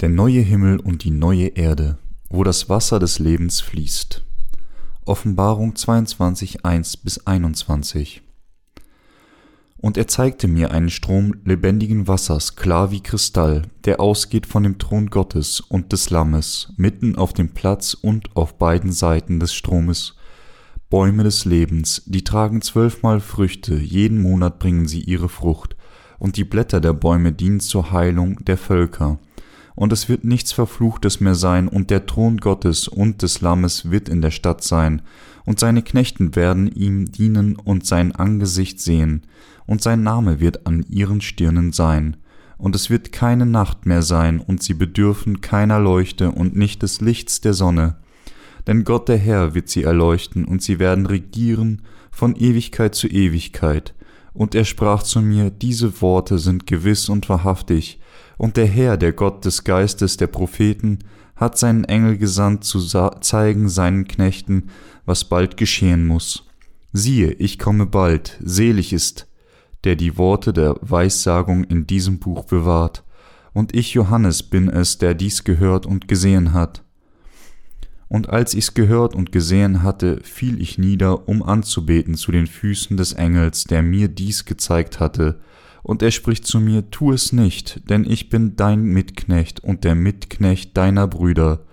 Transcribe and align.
Der 0.00 0.08
neue 0.08 0.42
Himmel 0.42 0.78
und 0.78 1.02
die 1.02 1.10
neue 1.10 1.48
Erde, 1.48 1.98
wo 2.30 2.44
das 2.44 2.68
Wasser 2.68 3.00
des 3.00 3.18
Lebens 3.18 3.60
fließt. 3.60 4.24
Offenbarung 5.04 5.74
22, 5.74 6.64
1 6.64 6.98
bis 6.98 7.26
21. 7.26 8.22
Und 9.76 9.96
er 9.96 10.06
zeigte 10.06 10.46
mir 10.46 10.70
einen 10.70 10.90
Strom 10.90 11.34
lebendigen 11.44 12.06
Wassers, 12.06 12.54
klar 12.54 12.92
wie 12.92 13.02
Kristall, 13.02 13.62
der 13.86 13.98
ausgeht 13.98 14.46
von 14.46 14.62
dem 14.62 14.78
Thron 14.78 15.10
Gottes 15.10 15.58
und 15.58 15.92
des 15.92 16.10
Lammes, 16.10 16.72
mitten 16.76 17.16
auf 17.16 17.32
dem 17.32 17.48
Platz 17.48 17.94
und 17.94 18.36
auf 18.36 18.56
beiden 18.56 18.92
Seiten 18.92 19.40
des 19.40 19.52
Stromes. 19.52 20.14
Bäume 20.90 21.24
des 21.24 21.44
Lebens, 21.44 22.04
die 22.06 22.22
tragen 22.22 22.62
zwölfmal 22.62 23.18
Früchte, 23.18 23.74
jeden 23.74 24.22
Monat 24.22 24.60
bringen 24.60 24.86
sie 24.86 25.00
ihre 25.00 25.28
Frucht, 25.28 25.74
und 26.20 26.36
die 26.36 26.44
Blätter 26.44 26.80
der 26.80 26.92
Bäume 26.92 27.32
dienen 27.32 27.58
zur 27.58 27.90
Heilung 27.90 28.44
der 28.44 28.58
Völker 28.58 29.18
und 29.78 29.92
es 29.92 30.08
wird 30.08 30.24
nichts 30.24 30.50
Verfluchtes 30.50 31.20
mehr 31.20 31.36
sein, 31.36 31.68
und 31.68 31.90
der 31.90 32.04
Thron 32.04 32.38
Gottes 32.38 32.88
und 32.88 33.22
des 33.22 33.42
Lammes 33.42 33.92
wird 33.92 34.08
in 34.08 34.20
der 34.20 34.32
Stadt 34.32 34.64
sein, 34.64 35.02
und 35.44 35.60
seine 35.60 35.82
Knechten 35.82 36.34
werden 36.34 36.66
ihm 36.66 37.12
dienen 37.12 37.54
und 37.54 37.86
sein 37.86 38.10
Angesicht 38.10 38.80
sehen, 38.80 39.22
und 39.66 39.80
sein 39.80 40.02
Name 40.02 40.40
wird 40.40 40.66
an 40.66 40.84
ihren 40.88 41.20
Stirnen 41.20 41.72
sein, 41.72 42.16
und 42.56 42.74
es 42.74 42.90
wird 42.90 43.12
keine 43.12 43.46
Nacht 43.46 43.86
mehr 43.86 44.02
sein, 44.02 44.40
und 44.40 44.64
sie 44.64 44.74
bedürfen 44.74 45.42
keiner 45.42 45.78
Leuchte 45.78 46.32
und 46.32 46.56
nicht 46.56 46.82
des 46.82 47.00
Lichts 47.00 47.40
der 47.40 47.54
Sonne. 47.54 47.98
Denn 48.66 48.82
Gott 48.82 49.08
der 49.08 49.18
Herr 49.18 49.54
wird 49.54 49.68
sie 49.68 49.84
erleuchten, 49.84 50.44
und 50.44 50.60
sie 50.60 50.80
werden 50.80 51.06
regieren 51.06 51.82
von 52.10 52.34
Ewigkeit 52.34 52.96
zu 52.96 53.06
Ewigkeit. 53.06 53.94
Und 54.34 54.56
er 54.56 54.64
sprach 54.64 55.04
zu 55.04 55.22
mir, 55.22 55.50
diese 55.50 56.02
Worte 56.02 56.40
sind 56.40 56.66
gewiss 56.66 57.08
und 57.08 57.28
wahrhaftig, 57.28 58.00
und 58.38 58.56
der 58.56 58.66
Herr, 58.66 58.96
der 58.96 59.12
Gott 59.12 59.44
des 59.44 59.64
Geistes 59.64 60.16
der 60.16 60.28
Propheten, 60.28 61.00
hat 61.36 61.58
seinen 61.58 61.84
Engel 61.84 62.16
gesandt, 62.16 62.64
zu 62.64 62.80
zeigen 63.20 63.68
seinen 63.68 64.08
Knechten, 64.08 64.70
was 65.04 65.24
bald 65.24 65.56
geschehen 65.56 66.06
muss. 66.06 66.46
Siehe, 66.92 67.32
ich 67.32 67.58
komme 67.58 67.86
bald, 67.86 68.38
selig 68.42 68.92
ist, 68.92 69.28
der 69.84 69.94
die 69.94 70.16
Worte 70.16 70.52
der 70.52 70.76
Weissagung 70.80 71.64
in 71.64 71.86
diesem 71.86 72.18
Buch 72.18 72.44
bewahrt. 72.44 73.04
Und 73.52 73.74
ich, 73.74 73.94
Johannes, 73.94 74.42
bin 74.42 74.68
es, 74.68 74.98
der 74.98 75.14
dies 75.14 75.44
gehört 75.44 75.86
und 75.86 76.08
gesehen 76.08 76.52
hat. 76.52 76.82
Und 78.08 78.30
als 78.30 78.54
ich's 78.54 78.74
gehört 78.74 79.14
und 79.14 79.32
gesehen 79.32 79.82
hatte, 79.82 80.20
fiel 80.22 80.60
ich 80.62 80.78
nieder, 80.78 81.28
um 81.28 81.42
anzubeten 81.42 82.14
zu 82.14 82.32
den 82.32 82.46
Füßen 82.46 82.96
des 82.96 83.12
Engels, 83.12 83.64
der 83.64 83.82
mir 83.82 84.08
dies 84.08 84.44
gezeigt 84.44 84.98
hatte, 84.98 85.40
und 85.82 86.02
er 86.02 86.10
spricht 86.10 86.46
zu 86.46 86.60
mir, 86.60 86.90
tu 86.90 87.12
es 87.12 87.32
nicht, 87.32 87.88
denn 87.88 88.04
ich 88.04 88.28
bin 88.28 88.56
dein 88.56 88.82
Mitknecht 88.82 89.60
und 89.60 89.84
der 89.84 89.94
Mitknecht 89.94 90.76
deiner 90.76 91.06
Brüder, 91.06 91.64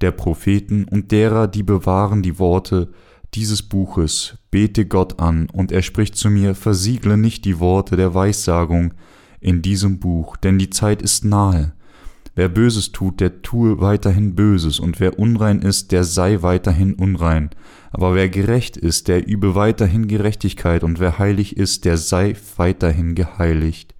der 0.00 0.12
Propheten 0.12 0.84
und 0.84 1.10
derer, 1.10 1.48
die 1.48 1.62
bewahren 1.62 2.22
die 2.22 2.38
Worte 2.38 2.90
dieses 3.34 3.62
Buches, 3.62 4.38
bete 4.50 4.86
Gott 4.86 5.20
an, 5.20 5.48
und 5.52 5.72
er 5.72 5.82
spricht 5.82 6.16
zu 6.16 6.30
mir, 6.30 6.54
versiegle 6.54 7.16
nicht 7.16 7.44
die 7.44 7.58
Worte 7.60 7.96
der 7.96 8.14
Weissagung 8.14 8.94
in 9.40 9.62
diesem 9.62 9.98
Buch, 9.98 10.36
denn 10.36 10.58
die 10.58 10.70
Zeit 10.70 11.02
ist 11.02 11.24
nahe. 11.24 11.74
Wer 12.38 12.48
Böses 12.48 12.92
tut, 12.92 13.18
der 13.18 13.42
tue 13.42 13.80
weiterhin 13.80 14.36
Böses, 14.36 14.78
und 14.78 15.00
wer 15.00 15.18
unrein 15.18 15.60
ist, 15.60 15.90
der 15.90 16.04
sei 16.04 16.40
weiterhin 16.40 16.94
unrein. 16.94 17.50
Aber 17.90 18.14
wer 18.14 18.28
gerecht 18.28 18.76
ist, 18.76 19.08
der 19.08 19.26
übe 19.26 19.56
weiterhin 19.56 20.06
Gerechtigkeit, 20.06 20.84
und 20.84 21.00
wer 21.00 21.18
heilig 21.18 21.56
ist, 21.56 21.84
der 21.84 21.96
sei 21.96 22.36
weiterhin 22.56 23.16
geheiligt. 23.16 23.96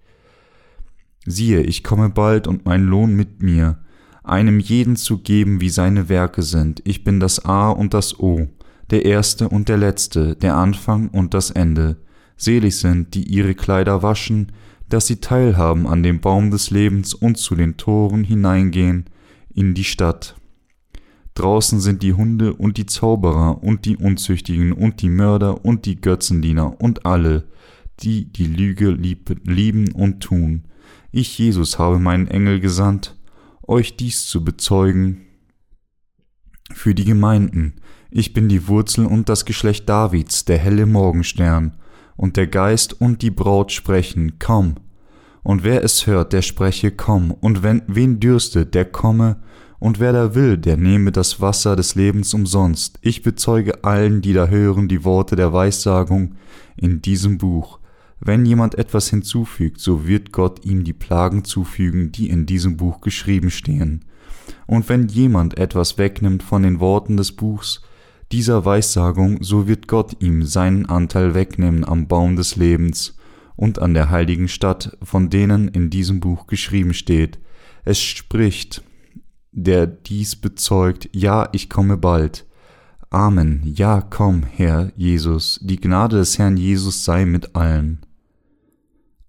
Siehe, 1.26 1.62
ich 1.62 1.82
komme 1.82 2.10
bald 2.10 2.46
und 2.46 2.64
mein 2.64 2.84
Lohn 2.84 3.16
mit 3.16 3.42
mir, 3.42 3.80
einem 4.22 4.60
jeden 4.60 4.94
zu 4.94 5.18
geben, 5.18 5.60
wie 5.60 5.68
seine 5.68 6.08
Werke 6.08 6.42
sind. 6.42 6.80
Ich 6.84 7.02
bin 7.02 7.18
das 7.18 7.44
A 7.44 7.70
und 7.70 7.92
das 7.92 8.20
O, 8.20 8.46
der 8.92 9.04
Erste 9.04 9.48
und 9.48 9.68
der 9.68 9.78
Letzte, 9.78 10.36
der 10.36 10.54
Anfang 10.54 11.08
und 11.08 11.34
das 11.34 11.50
Ende. 11.50 11.96
Selig 12.36 12.76
sind, 12.76 13.14
die 13.14 13.24
ihre 13.24 13.56
Kleider 13.56 14.04
waschen, 14.04 14.52
dass 14.88 15.06
sie 15.06 15.21
teilhaben 15.21 15.87
an 15.87 16.03
dem 16.03 16.21
Baum 16.21 16.50
des 16.50 16.71
Lebens 16.71 17.15
und 17.15 17.37
zu 17.37 17.54
den 17.54 17.76
Toren 17.76 18.25
hineingehen 18.25 19.06
in 19.54 19.75
die 19.75 19.84
Stadt. 19.84 20.37
Draußen 21.34 21.81
sind 21.81 22.03
die 22.03 22.15
Hunde 22.15 22.54
und 22.54 22.78
die 22.78 22.87
Zauberer 22.87 23.62
und 23.62 23.84
die 23.84 23.97
Unzüchtigen 23.97 24.72
und 24.72 25.03
die 25.03 25.09
Mörder 25.09 25.65
und 25.65 25.87
die 25.87 26.00
Götzendiener 26.00 26.81
und 26.81 27.06
alle, 27.06 27.44
die 28.00 28.32
die 28.32 28.47
Lüge 28.47 28.91
lieb, 28.91 29.41
lieben 29.44 29.93
und 29.93 30.21
tun. 30.21 30.65
Ich, 31.12 31.38
Jesus, 31.38 31.78
habe 31.78 31.99
meinen 31.99 32.26
Engel 32.26 32.60
gesandt, 32.60 33.16
euch 33.62 33.97
dies 33.97 34.26
zu 34.26 34.44
bezeugen 34.44 35.26
für 36.72 36.94
die 36.94 37.05
Gemeinden. 37.05 37.75
Ich 38.10 38.32
bin 38.32 38.49
die 38.49 38.66
Wurzel 38.69 39.06
und 39.06 39.28
das 39.28 39.44
Geschlecht 39.44 39.88
Davids, 39.88 40.44
der 40.44 40.59
helle 40.59 40.87
Morgenstern 40.87 41.76
und 42.18 42.36
der 42.36 42.48
Geist 42.48 43.00
und 43.00 43.22
die 43.22 43.30
Braut 43.30 43.72
sprechen, 43.72 44.34
komm. 44.38 44.74
Und 45.42 45.64
wer 45.64 45.82
es 45.82 46.06
hört, 46.06 46.34
der 46.34 46.42
spreche, 46.42 46.90
komm. 46.90 47.30
Und 47.30 47.62
wenn, 47.62 47.82
wen 47.86 48.20
dürstet, 48.20 48.74
der 48.74 48.84
komme. 48.84 49.40
Und 49.78 50.00
wer 50.00 50.12
da 50.12 50.34
will, 50.34 50.58
der 50.58 50.76
nehme 50.76 51.12
das 51.12 51.40
Wasser 51.40 51.76
des 51.76 51.94
Lebens 51.94 52.34
umsonst. 52.34 52.98
Ich 53.02 53.22
bezeuge 53.22 53.84
allen, 53.84 54.20
die 54.20 54.32
da 54.32 54.48
hören, 54.48 54.88
die 54.88 55.04
Worte 55.04 55.36
der 55.36 55.52
Weissagung 55.52 56.34
in 56.76 57.00
diesem 57.00 57.38
Buch. 57.38 57.78
Wenn 58.18 58.44
jemand 58.44 58.74
etwas 58.74 59.08
hinzufügt, 59.08 59.80
so 59.80 60.08
wird 60.08 60.32
Gott 60.32 60.64
ihm 60.64 60.82
die 60.82 60.92
Plagen 60.92 61.44
zufügen, 61.44 62.10
die 62.10 62.28
in 62.28 62.46
diesem 62.46 62.76
Buch 62.76 63.00
geschrieben 63.00 63.52
stehen. 63.52 64.04
Und 64.66 64.88
wenn 64.88 65.06
jemand 65.06 65.56
etwas 65.56 65.98
wegnimmt 65.98 66.42
von 66.42 66.64
den 66.64 66.80
Worten 66.80 67.16
des 67.16 67.30
Buchs, 67.30 67.80
dieser 68.32 68.64
Weissagung, 68.64 69.42
so 69.42 69.66
wird 69.66 69.88
Gott 69.88 70.16
ihm 70.20 70.44
seinen 70.44 70.86
Anteil 70.86 71.34
wegnehmen 71.34 71.84
am 71.84 72.08
Baum 72.08 72.36
des 72.36 72.56
Lebens 72.56 73.16
und 73.56 73.80
an 73.80 73.94
der 73.94 74.10
heiligen 74.10 74.48
Stadt, 74.48 74.96
von 75.02 75.30
denen 75.30 75.68
in 75.68 75.90
diesem 75.90 76.20
Buch 76.20 76.46
geschrieben 76.46 76.94
steht. 76.94 77.38
Es 77.84 78.00
spricht, 78.00 78.82
der 79.52 79.86
dies 79.86 80.36
bezeugt, 80.36 81.08
ja, 81.12 81.48
ich 81.52 81.70
komme 81.70 81.96
bald. 81.96 82.46
Amen, 83.10 83.62
ja, 83.64 84.02
komm, 84.02 84.42
Herr 84.42 84.92
Jesus, 84.94 85.58
die 85.62 85.80
Gnade 85.80 86.16
des 86.16 86.38
Herrn 86.38 86.58
Jesus 86.58 87.04
sei 87.04 87.24
mit 87.24 87.56
allen. 87.56 88.00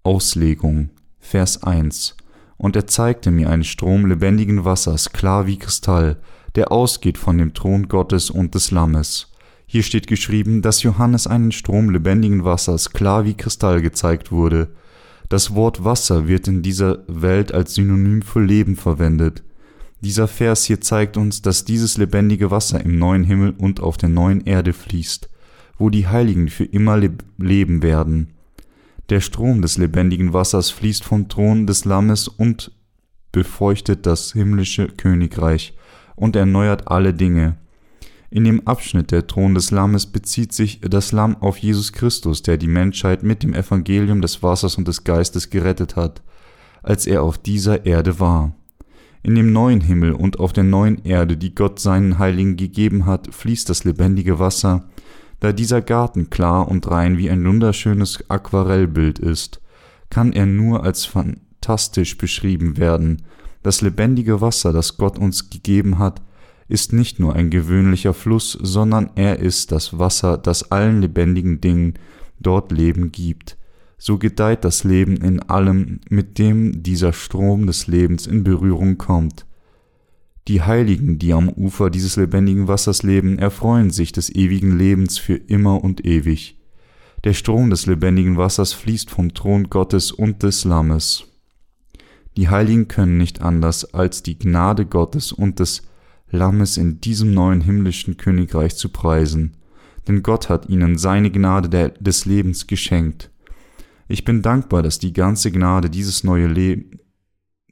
Auslegung, 0.02 0.90
Vers 1.18 1.62
1 1.62 2.16
Und 2.58 2.76
er 2.76 2.86
zeigte 2.86 3.30
mir 3.30 3.48
einen 3.48 3.64
Strom 3.64 4.04
lebendigen 4.04 4.64
Wassers, 4.64 5.12
klar 5.12 5.46
wie 5.46 5.58
Kristall, 5.58 6.18
der 6.56 6.72
ausgeht 6.72 7.18
von 7.18 7.38
dem 7.38 7.54
Thron 7.54 7.88
Gottes 7.88 8.30
und 8.30 8.54
des 8.54 8.70
Lammes. 8.70 9.30
Hier 9.66 9.82
steht 9.84 10.08
geschrieben, 10.08 10.62
dass 10.62 10.82
Johannes 10.82 11.26
einen 11.26 11.52
Strom 11.52 11.90
lebendigen 11.90 12.44
Wassers 12.44 12.90
klar 12.90 13.24
wie 13.24 13.34
Kristall 13.34 13.82
gezeigt 13.82 14.32
wurde. 14.32 14.68
Das 15.28 15.54
Wort 15.54 15.84
Wasser 15.84 16.26
wird 16.26 16.48
in 16.48 16.62
dieser 16.62 17.04
Welt 17.06 17.54
als 17.54 17.76
Synonym 17.76 18.22
für 18.22 18.40
Leben 18.40 18.74
verwendet. 18.74 19.44
Dieser 20.00 20.26
Vers 20.26 20.64
hier 20.64 20.80
zeigt 20.80 21.16
uns, 21.16 21.42
dass 21.42 21.64
dieses 21.64 21.98
lebendige 21.98 22.50
Wasser 22.50 22.84
im 22.84 22.98
neuen 22.98 23.22
Himmel 23.22 23.54
und 23.56 23.80
auf 23.80 23.96
der 23.96 24.08
neuen 24.08 24.40
Erde 24.40 24.72
fließt, 24.72 25.28
wo 25.78 25.88
die 25.88 26.08
Heiligen 26.08 26.48
für 26.48 26.64
immer 26.64 27.00
leben 27.38 27.82
werden. 27.82 28.30
Der 29.08 29.20
Strom 29.20 29.62
des 29.62 29.78
lebendigen 29.78 30.32
Wassers 30.32 30.70
fließt 30.70 31.04
vom 31.04 31.28
Thron 31.28 31.66
des 31.66 31.84
Lammes 31.84 32.26
und 32.26 32.72
befeuchtet 33.30 34.06
das 34.06 34.32
himmlische 34.32 34.88
Königreich 34.88 35.74
und 36.20 36.36
erneuert 36.36 36.88
alle 36.88 37.14
Dinge. 37.14 37.56
In 38.30 38.44
dem 38.44 38.64
Abschnitt 38.66 39.10
der 39.10 39.26
Thron 39.26 39.54
des 39.54 39.72
Lammes 39.72 40.06
bezieht 40.06 40.52
sich 40.52 40.80
das 40.82 41.10
Lamm 41.10 41.36
auf 41.40 41.56
Jesus 41.56 41.92
Christus, 41.92 42.42
der 42.42 42.58
die 42.58 42.68
Menschheit 42.68 43.24
mit 43.24 43.42
dem 43.42 43.54
Evangelium 43.54 44.20
des 44.20 44.42
Wassers 44.42 44.76
und 44.76 44.86
des 44.86 45.02
Geistes 45.02 45.50
gerettet 45.50 45.96
hat, 45.96 46.22
als 46.82 47.06
er 47.06 47.24
auf 47.24 47.38
dieser 47.38 47.86
Erde 47.86 48.20
war. 48.20 48.52
In 49.22 49.34
dem 49.34 49.52
neuen 49.52 49.80
Himmel 49.80 50.12
und 50.12 50.38
auf 50.38 50.52
der 50.52 50.64
neuen 50.64 51.04
Erde, 51.04 51.36
die 51.36 51.54
Gott 51.54 51.80
seinen 51.80 52.18
Heiligen 52.18 52.56
gegeben 52.56 53.06
hat, 53.06 53.34
fließt 53.34 53.68
das 53.68 53.84
lebendige 53.84 54.38
Wasser, 54.38 54.84
da 55.40 55.52
dieser 55.52 55.80
Garten 55.80 56.30
klar 56.30 56.68
und 56.68 56.88
rein 56.90 57.18
wie 57.18 57.30
ein 57.30 57.44
wunderschönes 57.44 58.30
Aquarellbild 58.30 59.18
ist, 59.18 59.60
kann 60.10 60.32
er 60.32 60.46
nur 60.46 60.84
als 60.84 61.04
fantastisch 61.06 62.16
beschrieben 62.16 62.76
werden, 62.76 63.22
das 63.62 63.80
lebendige 63.80 64.40
Wasser, 64.40 64.72
das 64.72 64.96
Gott 64.96 65.18
uns 65.18 65.50
gegeben 65.50 65.98
hat, 65.98 66.22
ist 66.68 66.92
nicht 66.92 67.18
nur 67.18 67.34
ein 67.34 67.50
gewöhnlicher 67.50 68.14
Fluss, 68.14 68.56
sondern 68.60 69.10
er 69.16 69.40
ist 69.40 69.72
das 69.72 69.98
Wasser, 69.98 70.38
das 70.38 70.70
allen 70.70 71.00
lebendigen 71.00 71.60
Dingen 71.60 71.94
dort 72.38 72.70
Leben 72.70 73.10
gibt. 73.10 73.56
So 73.98 74.18
gedeiht 74.18 74.64
das 74.64 74.84
Leben 74.84 75.16
in 75.16 75.40
allem, 75.40 76.00
mit 76.08 76.38
dem 76.38 76.82
dieser 76.82 77.12
Strom 77.12 77.66
des 77.66 77.86
Lebens 77.86 78.26
in 78.26 78.44
Berührung 78.44 78.98
kommt. 78.98 79.44
Die 80.48 80.62
Heiligen, 80.62 81.18
die 81.18 81.32
am 81.32 81.48
Ufer 81.48 81.90
dieses 81.90 82.16
lebendigen 82.16 82.66
Wassers 82.66 83.02
leben, 83.02 83.38
erfreuen 83.38 83.90
sich 83.90 84.12
des 84.12 84.34
ewigen 84.34 84.78
Lebens 84.78 85.18
für 85.18 85.34
immer 85.34 85.84
und 85.84 86.06
ewig. 86.06 86.56
Der 87.24 87.34
Strom 87.34 87.68
des 87.68 87.86
lebendigen 87.86 88.38
Wassers 88.38 88.72
fließt 88.72 89.10
vom 89.10 89.34
Thron 89.34 89.68
Gottes 89.68 90.12
und 90.12 90.42
des 90.42 90.64
Lammes. 90.64 91.29
Die 92.36 92.48
Heiligen 92.48 92.88
können 92.88 93.16
nicht 93.16 93.42
anders, 93.42 93.94
als 93.94 94.22
die 94.22 94.38
Gnade 94.38 94.86
Gottes 94.86 95.32
und 95.32 95.58
des 95.58 95.82
Lammes 96.30 96.76
in 96.76 97.00
diesem 97.00 97.34
neuen 97.34 97.60
himmlischen 97.60 98.16
Königreich 98.16 98.76
zu 98.76 98.88
preisen, 98.88 99.56
denn 100.06 100.22
Gott 100.22 100.48
hat 100.48 100.68
ihnen 100.68 100.96
seine 100.96 101.30
Gnade 101.30 101.68
der, 101.68 101.90
des 101.90 102.24
Lebens 102.24 102.66
geschenkt. 102.66 103.30
Ich 104.08 104.24
bin 104.24 104.42
dankbar, 104.42 104.82
dass 104.82 104.98
die 104.98 105.12
ganze 105.12 105.50
Gnade 105.50 105.90
dieses 105.90 106.24
neue 106.24 106.46
Le 106.46 106.84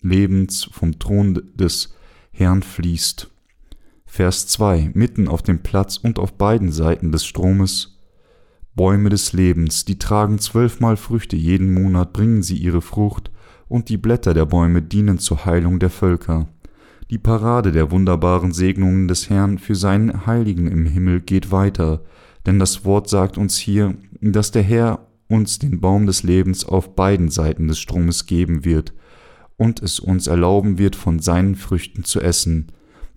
Lebens 0.01 0.69
vom 0.71 0.99
Thron 1.01 1.43
des 1.55 1.95
Herrn 2.31 2.63
fließt. 2.63 3.29
Vers 4.07 4.47
2. 4.47 4.93
Mitten 4.95 5.27
auf 5.27 5.43
dem 5.43 5.65
Platz 5.65 5.97
und 5.97 6.21
auf 6.21 6.35
beiden 6.35 6.71
Seiten 6.71 7.11
des 7.11 7.27
Stromes 7.27 7.99
Bäume 8.79 9.09
des 9.09 9.33
Lebens, 9.33 9.85
die 9.85 9.99
tragen 9.99 10.39
zwölfmal 10.39 10.97
Früchte 10.97 11.35
jeden 11.35 11.75
Monat, 11.75 12.13
bringen 12.13 12.45
sie 12.45 12.57
ihre 12.57 12.81
Frucht, 12.81 13.33
und 13.69 13.89
die 13.89 13.97
Blätter 13.97 14.35
der 14.35 14.47
Bäume 14.47 14.83
dienen 14.83 15.19
zur 15.19 15.45
Heilung 15.45 15.79
der 15.79 15.91
Völker. 15.91 16.49
Die 17.11 17.19
Parade 17.19 17.73
der 17.73 17.91
wunderbaren 17.91 18.53
Segnungen 18.53 19.09
des 19.09 19.31
Herrn 19.31 19.59
für 19.59 19.75
seinen 19.75 20.27
Heiligen 20.27 20.67
im 20.67 20.85
Himmel 20.85 21.21
geht 21.21 21.51
weiter, 21.51 22.03
denn 22.47 22.59
das 22.59 22.85
Wort 22.85 23.09
sagt 23.09 23.39
uns 23.39 23.57
hier, 23.57 23.95
dass 24.21 24.51
der 24.51 24.63
Herr 24.63 25.07
uns 25.29 25.59
den 25.59 25.81
Baum 25.81 26.07
des 26.07 26.23
Lebens 26.23 26.65
auf 26.65 26.95
beiden 26.95 27.31
Seiten 27.31 27.69
des 27.69 27.79
Stromes 27.79 28.27
geben 28.27 28.65
wird 28.65 28.93
und 29.57 29.83
es 29.83 30.01
uns 30.01 30.27
erlauben 30.27 30.79
wird, 30.79 30.97
von 30.97 31.19
seinen 31.19 31.55
Früchten 31.55 32.05
zu 32.05 32.21
essen. 32.21 32.69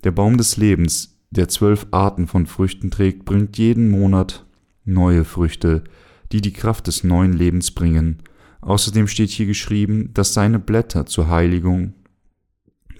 Der 0.04 0.10
Baum 0.10 0.36
des 0.36 0.56
Lebens, 0.56 1.18
der 1.30 1.48
zwölf 1.48 1.86
Arten 1.90 2.26
von 2.26 2.46
Früchten 2.46 2.90
trägt, 2.90 3.24
bringt 3.24 3.56
jeden 3.56 3.90
Monat 3.90 4.44
neue 4.84 5.24
Früchte, 5.24 5.84
die 6.32 6.40
die 6.40 6.52
Kraft 6.52 6.86
des 6.86 7.04
neuen 7.04 7.32
Lebens 7.32 7.70
bringen. 7.70 8.18
Außerdem 8.62 9.08
steht 9.08 9.30
hier 9.30 9.46
geschrieben, 9.46 10.10
dass 10.14 10.34
seine 10.34 10.58
Blätter 10.58 11.04
zur 11.04 11.28
Heiligung, 11.28 11.94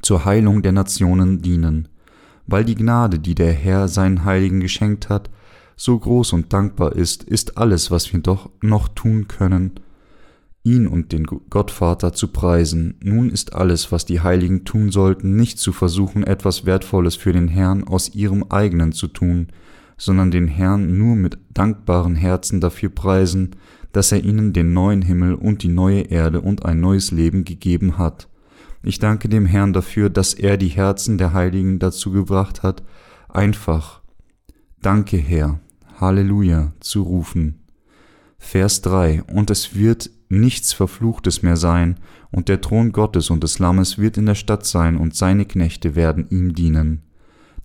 zur 0.03 0.25
Heilung 0.25 0.63
der 0.63 0.73
Nationen 0.73 1.41
dienen, 1.41 1.89
weil 2.47 2.65
die 2.65 2.75
Gnade, 2.75 3.21
die 3.21 3.37
der 3.37 3.53
Herr 3.53 3.89
seinen 3.89 4.25
Heiligen 4.25 4.61
geschenkt 4.61 5.09
hat, 5.09 5.31
so 5.77 5.99
groß 5.99 6.33
und 6.33 6.53
dankbar 6.53 6.95
ist, 6.97 7.23
ist 7.23 7.57
alles, 7.57 7.91
was 7.91 8.13
wir 8.13 8.21
doch 8.21 8.51
noch 8.61 8.89
tun 8.89 9.29
können, 9.29 9.73
ihn 10.65 10.87
und 10.87 11.13
den 11.13 11.25
Gottvater 11.25 12.13
zu 12.13 12.29
preisen. 12.29 12.97
Nun 13.03 13.31
ist 13.31 13.55
alles, 13.55 13.91
was 13.91 14.05
die 14.05 14.21
Heiligen 14.21 14.65
tun 14.65 14.91
sollten, 14.91 15.37
nicht 15.37 15.59
zu 15.59 15.73
versuchen, 15.73 16.25
etwas 16.25 16.67
Wertvolles 16.67 17.17
für 17.17 17.33
den 17.33 17.49
Herrn 17.49 17.85
aus 17.85 18.15
ihrem 18.15 18.45
eigenen 18.51 18.93
zu 18.93 19.07
tun, 19.09 19.49
sondern 19.97 20.31
den 20.31 20.49
Herrn 20.49 20.99
nur 20.99 21.15
mit 21.15 21.39
dankbaren 21.51 22.17
Herzen 22.17 22.61
dafür 22.61 22.91
preisen, 22.91 23.57
dass 23.93 24.13
er 24.13 24.25
ihnen 24.25 24.53
den 24.53 24.73
neuen 24.73 25.03
Himmel 25.03 25.35
und 25.35 25.63
die 25.63 25.69
neue 25.69 26.03
Erde 26.03 26.41
und 26.41 26.65
ein 26.65 26.81
neues 26.81 27.11
Leben 27.11 27.45
gegeben 27.45 27.99
hat. 27.99 28.29
Ich 28.83 28.99
danke 28.99 29.29
dem 29.29 29.47
Herrn 29.47 29.73
dafür, 29.73 30.11
dass 30.11 30.35
er 30.35 30.57
die 30.57 30.69
Herzen 30.69 31.19
der 31.19 31.33
Heiligen 31.33 31.79
dazu 31.79 32.11
gebracht 32.11 32.63
hat, 32.63 32.83
einfach 33.29 34.01
Danke, 34.81 35.17
Herr, 35.17 35.61
Halleluja 36.01 36.73
zu 36.81 37.03
rufen. 37.03 37.61
Vers 38.39 38.83
3 38.83 39.23
Und 39.33 39.51
es 39.51 39.77
wird 39.77 40.11
nichts 40.29 40.73
Verfluchtes 40.73 41.43
mehr 41.43 41.57
sein, 41.57 42.01
und 42.33 42.49
der 42.49 42.61
Thron 42.61 42.93
Gottes 42.93 43.31
und 43.31 43.45
des 43.45 43.59
Lammes 43.59 43.99
wird 43.99 44.17
in 44.17 44.27
der 44.27 44.35
Stadt 44.35 44.67
sein, 44.67 44.97
und 44.97 45.15
seine 45.15 45.45
Knechte 45.45 45.95
werden 45.95 46.27
ihm 46.31 46.55
dienen 46.55 47.03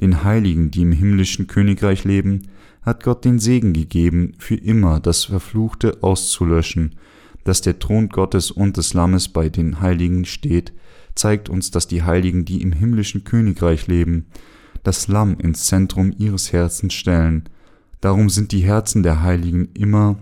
den 0.01 0.23
Heiligen, 0.23 0.71
die 0.71 0.81
im 0.81 0.91
himmlischen 0.91 1.47
Königreich 1.47 2.03
leben, 2.03 2.43
hat 2.87 3.03
Gott 3.03 3.25
den 3.25 3.37
Segen 3.37 3.73
gegeben, 3.73 4.33
für 4.39 4.55
immer 4.55 5.01
das 5.01 5.25
Verfluchte 5.25 5.97
auszulöschen, 6.01 6.95
dass 7.43 7.59
der 7.59 7.79
Thron 7.79 8.07
Gottes 8.07 8.49
und 8.49 8.77
des 8.77 8.93
Lammes 8.93 9.27
bei 9.27 9.49
den 9.49 9.81
Heiligen 9.81 10.23
steht, 10.23 10.71
zeigt 11.13 11.49
uns, 11.49 11.69
dass 11.69 11.89
die 11.89 12.03
Heiligen, 12.03 12.45
die 12.45 12.61
im 12.61 12.71
himmlischen 12.71 13.25
Königreich 13.25 13.87
leben, 13.87 14.27
das 14.83 15.09
Lamm 15.09 15.37
ins 15.37 15.65
Zentrum 15.65 16.13
ihres 16.17 16.53
Herzens 16.53 16.93
stellen. 16.93 17.49
Darum 17.99 18.29
sind 18.29 18.53
die 18.53 18.63
Herzen 18.63 19.03
der 19.03 19.21
Heiligen 19.21 19.67
immer 19.73 20.19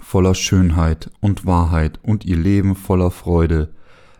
voller 0.00 0.34
Schönheit 0.34 1.12
und 1.20 1.46
Wahrheit 1.46 2.00
und 2.02 2.24
ihr 2.24 2.38
Leben 2.38 2.74
voller 2.74 3.12
Freude. 3.12 3.72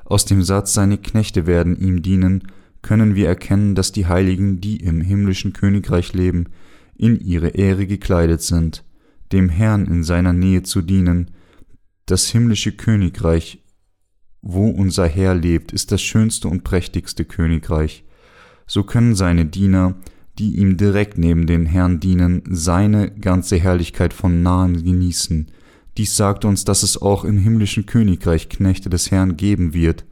Aus 0.04 0.26
dem 0.26 0.44
Satz 0.44 0.74
Seine 0.74 0.96
Knechte 0.96 1.48
werden 1.48 1.76
ihm 1.76 2.02
dienen, 2.02 2.44
können 2.82 3.16
wir 3.16 3.26
erkennen, 3.26 3.74
dass 3.74 3.90
die 3.90 4.06
Heiligen, 4.06 4.60
die 4.60 4.76
im 4.76 5.00
himmlischen 5.00 5.52
Königreich 5.52 6.12
leben, 6.12 6.46
in 6.98 7.20
ihre 7.20 7.48
Ehre 7.48 7.86
gekleidet 7.86 8.42
sind, 8.42 8.84
dem 9.32 9.48
Herrn 9.48 9.86
in 9.86 10.02
seiner 10.02 10.32
Nähe 10.32 10.62
zu 10.62 10.82
dienen. 10.82 11.30
Das 12.06 12.28
himmlische 12.28 12.72
Königreich, 12.72 13.62
wo 14.42 14.68
unser 14.68 15.06
Herr 15.06 15.34
lebt, 15.34 15.72
ist 15.72 15.92
das 15.92 16.02
schönste 16.02 16.48
und 16.48 16.64
prächtigste 16.64 17.24
Königreich. 17.24 18.04
So 18.66 18.82
können 18.82 19.14
seine 19.14 19.46
Diener, 19.46 19.96
die 20.38 20.56
ihm 20.56 20.76
direkt 20.76 21.18
neben 21.18 21.46
den 21.46 21.66
Herrn 21.66 22.00
dienen, 22.00 22.42
seine 22.50 23.10
ganze 23.10 23.56
Herrlichkeit 23.56 24.12
von 24.12 24.42
nahen 24.42 24.84
genießen. 24.84 25.50
Dies 25.96 26.16
sagt 26.16 26.44
uns, 26.44 26.64
dass 26.64 26.82
es 26.82 27.00
auch 27.00 27.24
im 27.24 27.38
himmlischen 27.38 27.86
Königreich 27.86 28.48
Knechte 28.48 28.90
des 28.90 29.10
Herrn 29.10 29.36
geben 29.36 29.72
wird, 29.72 30.04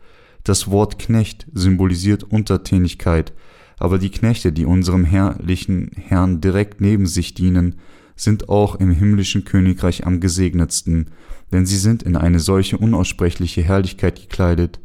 das 0.45 0.71
Wort 0.71 0.99
Knecht 0.99 1.47
symbolisiert 1.53 2.23
Untertänigkeit, 2.23 3.33
aber 3.79 3.99
die 3.99 4.11
Knechte, 4.11 4.53
die 4.53 4.65
unserem 4.65 5.05
herrlichen 5.05 5.91
Herrn 5.97 6.41
direkt 6.41 6.81
neben 6.81 7.07
sich 7.07 7.35
dienen, 7.35 7.77
sind 8.17 8.49
auch 8.49 8.77
im 8.77 8.91
himmlischen 8.91 9.45
Königreich 9.45 10.07
am 10.07 10.21
gesegnetsten, 10.21 11.11
denn 11.53 11.67
sie 11.67 11.79
sind 11.79 12.03
in 12.03 12.17
eine 12.17 12.41
solche 12.41 12.79
unaussprechliche 12.79 13.63
Herrlichkeit 13.63 14.21
gekleidet. 14.21 14.81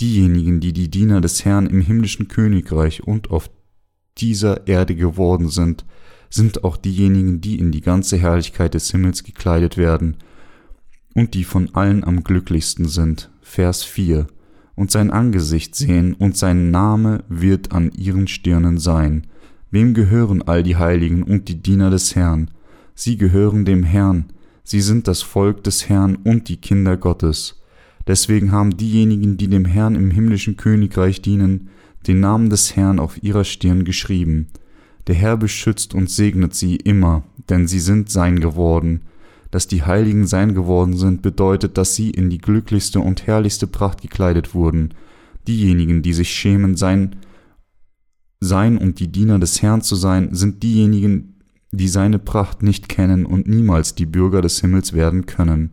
Diejenigen, 0.00 0.60
die 0.60 0.72
die 0.72 0.90
Diener 0.90 1.20
des 1.20 1.44
Herrn 1.44 1.66
im 1.66 1.82
himmlischen 1.82 2.28
Königreich 2.28 3.02
und 3.02 3.30
auf 3.30 3.50
dieser 4.16 4.66
Erde 4.66 4.94
geworden 4.94 5.50
sind, 5.50 5.84
sind 6.30 6.64
auch 6.64 6.76
diejenigen, 6.76 7.40
die 7.40 7.58
in 7.58 7.72
die 7.72 7.80
ganze 7.80 8.16
Herrlichkeit 8.16 8.74
des 8.74 8.90
Himmels 8.90 9.24
gekleidet 9.24 9.76
werden 9.76 10.16
und 11.14 11.34
die 11.34 11.44
von 11.44 11.74
allen 11.74 12.04
am 12.04 12.22
glücklichsten 12.22 12.88
sind. 12.88 13.30
Vers 13.42 13.82
4 13.82 14.26
und 14.80 14.90
sein 14.90 15.10
Angesicht 15.10 15.74
sehen, 15.74 16.14
und 16.14 16.38
sein 16.38 16.70
Name 16.70 17.22
wird 17.28 17.70
an 17.70 17.92
ihren 17.92 18.26
Stirnen 18.26 18.78
sein. 18.78 19.26
Wem 19.70 19.92
gehören 19.92 20.40
all 20.40 20.62
die 20.62 20.76
Heiligen 20.76 21.22
und 21.22 21.48
die 21.48 21.60
Diener 21.60 21.90
des 21.90 22.16
Herrn? 22.16 22.50
Sie 22.94 23.18
gehören 23.18 23.66
dem 23.66 23.82
Herrn, 23.82 24.32
sie 24.64 24.80
sind 24.80 25.06
das 25.06 25.20
Volk 25.20 25.64
des 25.64 25.90
Herrn 25.90 26.16
und 26.24 26.48
die 26.48 26.56
Kinder 26.56 26.96
Gottes. 26.96 27.60
Deswegen 28.06 28.52
haben 28.52 28.74
diejenigen, 28.74 29.36
die 29.36 29.48
dem 29.48 29.66
Herrn 29.66 29.96
im 29.96 30.10
himmlischen 30.10 30.56
Königreich 30.56 31.20
dienen, 31.20 31.68
den 32.06 32.20
Namen 32.20 32.48
des 32.48 32.74
Herrn 32.74 33.00
auf 33.00 33.22
ihrer 33.22 33.44
Stirn 33.44 33.84
geschrieben. 33.84 34.46
Der 35.08 35.14
Herr 35.14 35.36
beschützt 35.36 35.94
und 35.94 36.08
segnet 36.08 36.54
sie 36.54 36.76
immer, 36.76 37.24
denn 37.50 37.68
sie 37.68 37.80
sind 37.80 38.08
sein 38.08 38.40
geworden, 38.40 39.02
dass 39.50 39.66
die 39.66 39.82
Heiligen 39.82 40.26
sein 40.26 40.54
geworden 40.54 40.96
sind, 40.96 41.22
bedeutet, 41.22 41.76
dass 41.76 41.94
sie 41.94 42.10
in 42.10 42.30
die 42.30 42.38
glücklichste 42.38 43.00
und 43.00 43.26
herrlichste 43.26 43.66
Pracht 43.66 44.00
gekleidet 44.02 44.54
wurden. 44.54 44.94
Diejenigen, 45.48 46.02
die 46.02 46.12
sich 46.12 46.30
schämen, 46.30 46.76
sein, 46.76 47.16
sein 48.38 48.78
und 48.78 49.00
die 49.00 49.08
Diener 49.08 49.38
des 49.38 49.60
Herrn 49.62 49.82
zu 49.82 49.96
sein, 49.96 50.34
sind 50.34 50.62
diejenigen, 50.62 51.40
die 51.72 51.88
seine 51.88 52.18
Pracht 52.18 52.62
nicht 52.62 52.88
kennen 52.88 53.26
und 53.26 53.46
niemals 53.48 53.94
die 53.94 54.06
Bürger 54.06 54.42
des 54.42 54.60
Himmels 54.60 54.92
werden 54.92 55.26
können. 55.26 55.70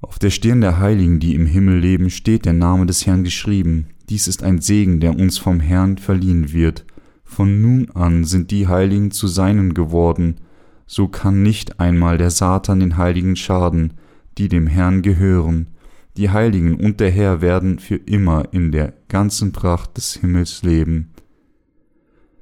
Auf 0.00 0.18
der 0.18 0.30
Stirn 0.30 0.60
der 0.60 0.78
Heiligen, 0.78 1.18
die 1.18 1.34
im 1.34 1.46
Himmel 1.46 1.78
leben, 1.78 2.10
steht 2.10 2.44
der 2.44 2.52
Name 2.52 2.86
des 2.86 3.06
Herrn 3.06 3.24
geschrieben. 3.24 3.88
Dies 4.08 4.28
ist 4.28 4.42
ein 4.42 4.60
Segen, 4.60 5.00
der 5.00 5.18
uns 5.18 5.38
vom 5.38 5.60
Herrn 5.60 5.98
verliehen 5.98 6.52
wird. 6.52 6.84
Von 7.24 7.60
nun 7.60 7.90
an 7.90 8.24
sind 8.24 8.50
die 8.50 8.68
Heiligen 8.68 9.10
zu 9.10 9.26
seinen 9.26 9.74
geworden, 9.74 10.36
so 10.88 11.06
kann 11.06 11.42
nicht 11.42 11.78
einmal 11.78 12.16
der 12.16 12.30
Satan 12.30 12.80
den 12.80 12.96
Heiligen 12.96 13.36
schaden, 13.36 13.92
die 14.38 14.48
dem 14.48 14.66
Herrn 14.66 15.02
gehören. 15.02 15.68
Die 16.16 16.30
Heiligen 16.30 16.74
und 16.74 16.98
der 16.98 17.10
Herr 17.10 17.42
werden 17.42 17.78
für 17.78 17.96
immer 17.96 18.48
in 18.52 18.72
der 18.72 18.94
ganzen 19.08 19.52
Pracht 19.52 19.98
des 19.98 20.14
Himmels 20.14 20.62
leben. 20.62 21.10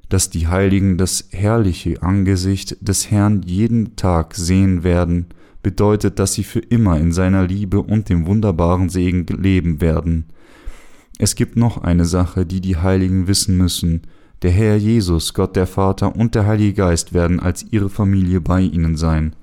Dass 0.08 0.30
die 0.30 0.46
Heiligen 0.46 0.96
das 0.96 1.28
herrliche 1.32 2.00
Angesicht 2.02 2.76
des 2.80 3.10
Herrn 3.10 3.42
jeden 3.42 3.96
Tag 3.96 4.34
sehen 4.36 4.84
werden, 4.84 5.26
bedeutet, 5.64 6.20
dass 6.20 6.34
sie 6.34 6.44
für 6.44 6.60
immer 6.60 7.00
in 7.00 7.10
seiner 7.10 7.44
Liebe 7.44 7.82
und 7.82 8.08
dem 8.08 8.26
wunderbaren 8.26 8.88
Segen 8.88 9.26
leben 9.26 9.80
werden. 9.80 10.26
Es 11.18 11.34
gibt 11.34 11.56
noch 11.56 11.78
eine 11.78 12.04
Sache, 12.04 12.46
die 12.46 12.60
die 12.60 12.76
Heiligen 12.76 13.26
wissen 13.26 13.56
müssen, 13.56 14.02
der 14.42 14.50
Herr 14.50 14.76
Jesus, 14.76 15.34
Gott 15.34 15.56
der 15.56 15.66
Vater 15.66 16.14
und 16.14 16.34
der 16.34 16.46
Heilige 16.46 16.74
Geist 16.74 17.12
werden 17.12 17.40
als 17.40 17.64
ihre 17.70 17.88
Familie 17.88 18.40
bei 18.40 18.60
ihnen 18.60 18.96
sein. 18.96 19.34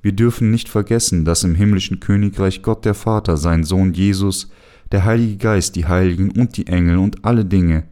Wir 0.00 0.12
dürfen 0.12 0.50
nicht 0.50 0.68
vergessen, 0.68 1.24
dass 1.24 1.44
im 1.44 1.54
himmlischen 1.54 2.00
Königreich 2.00 2.62
Gott 2.62 2.84
der 2.84 2.94
Vater, 2.94 3.36
sein 3.36 3.64
Sohn 3.64 3.92
Jesus, 3.92 4.50
der 4.92 5.04
Heilige 5.04 5.36
Geist, 5.36 5.76
die 5.76 5.86
Heiligen 5.86 6.30
und 6.30 6.56
die 6.56 6.66
Engel 6.66 6.98
und 6.98 7.24
alle 7.24 7.44
Dinge 7.44 7.84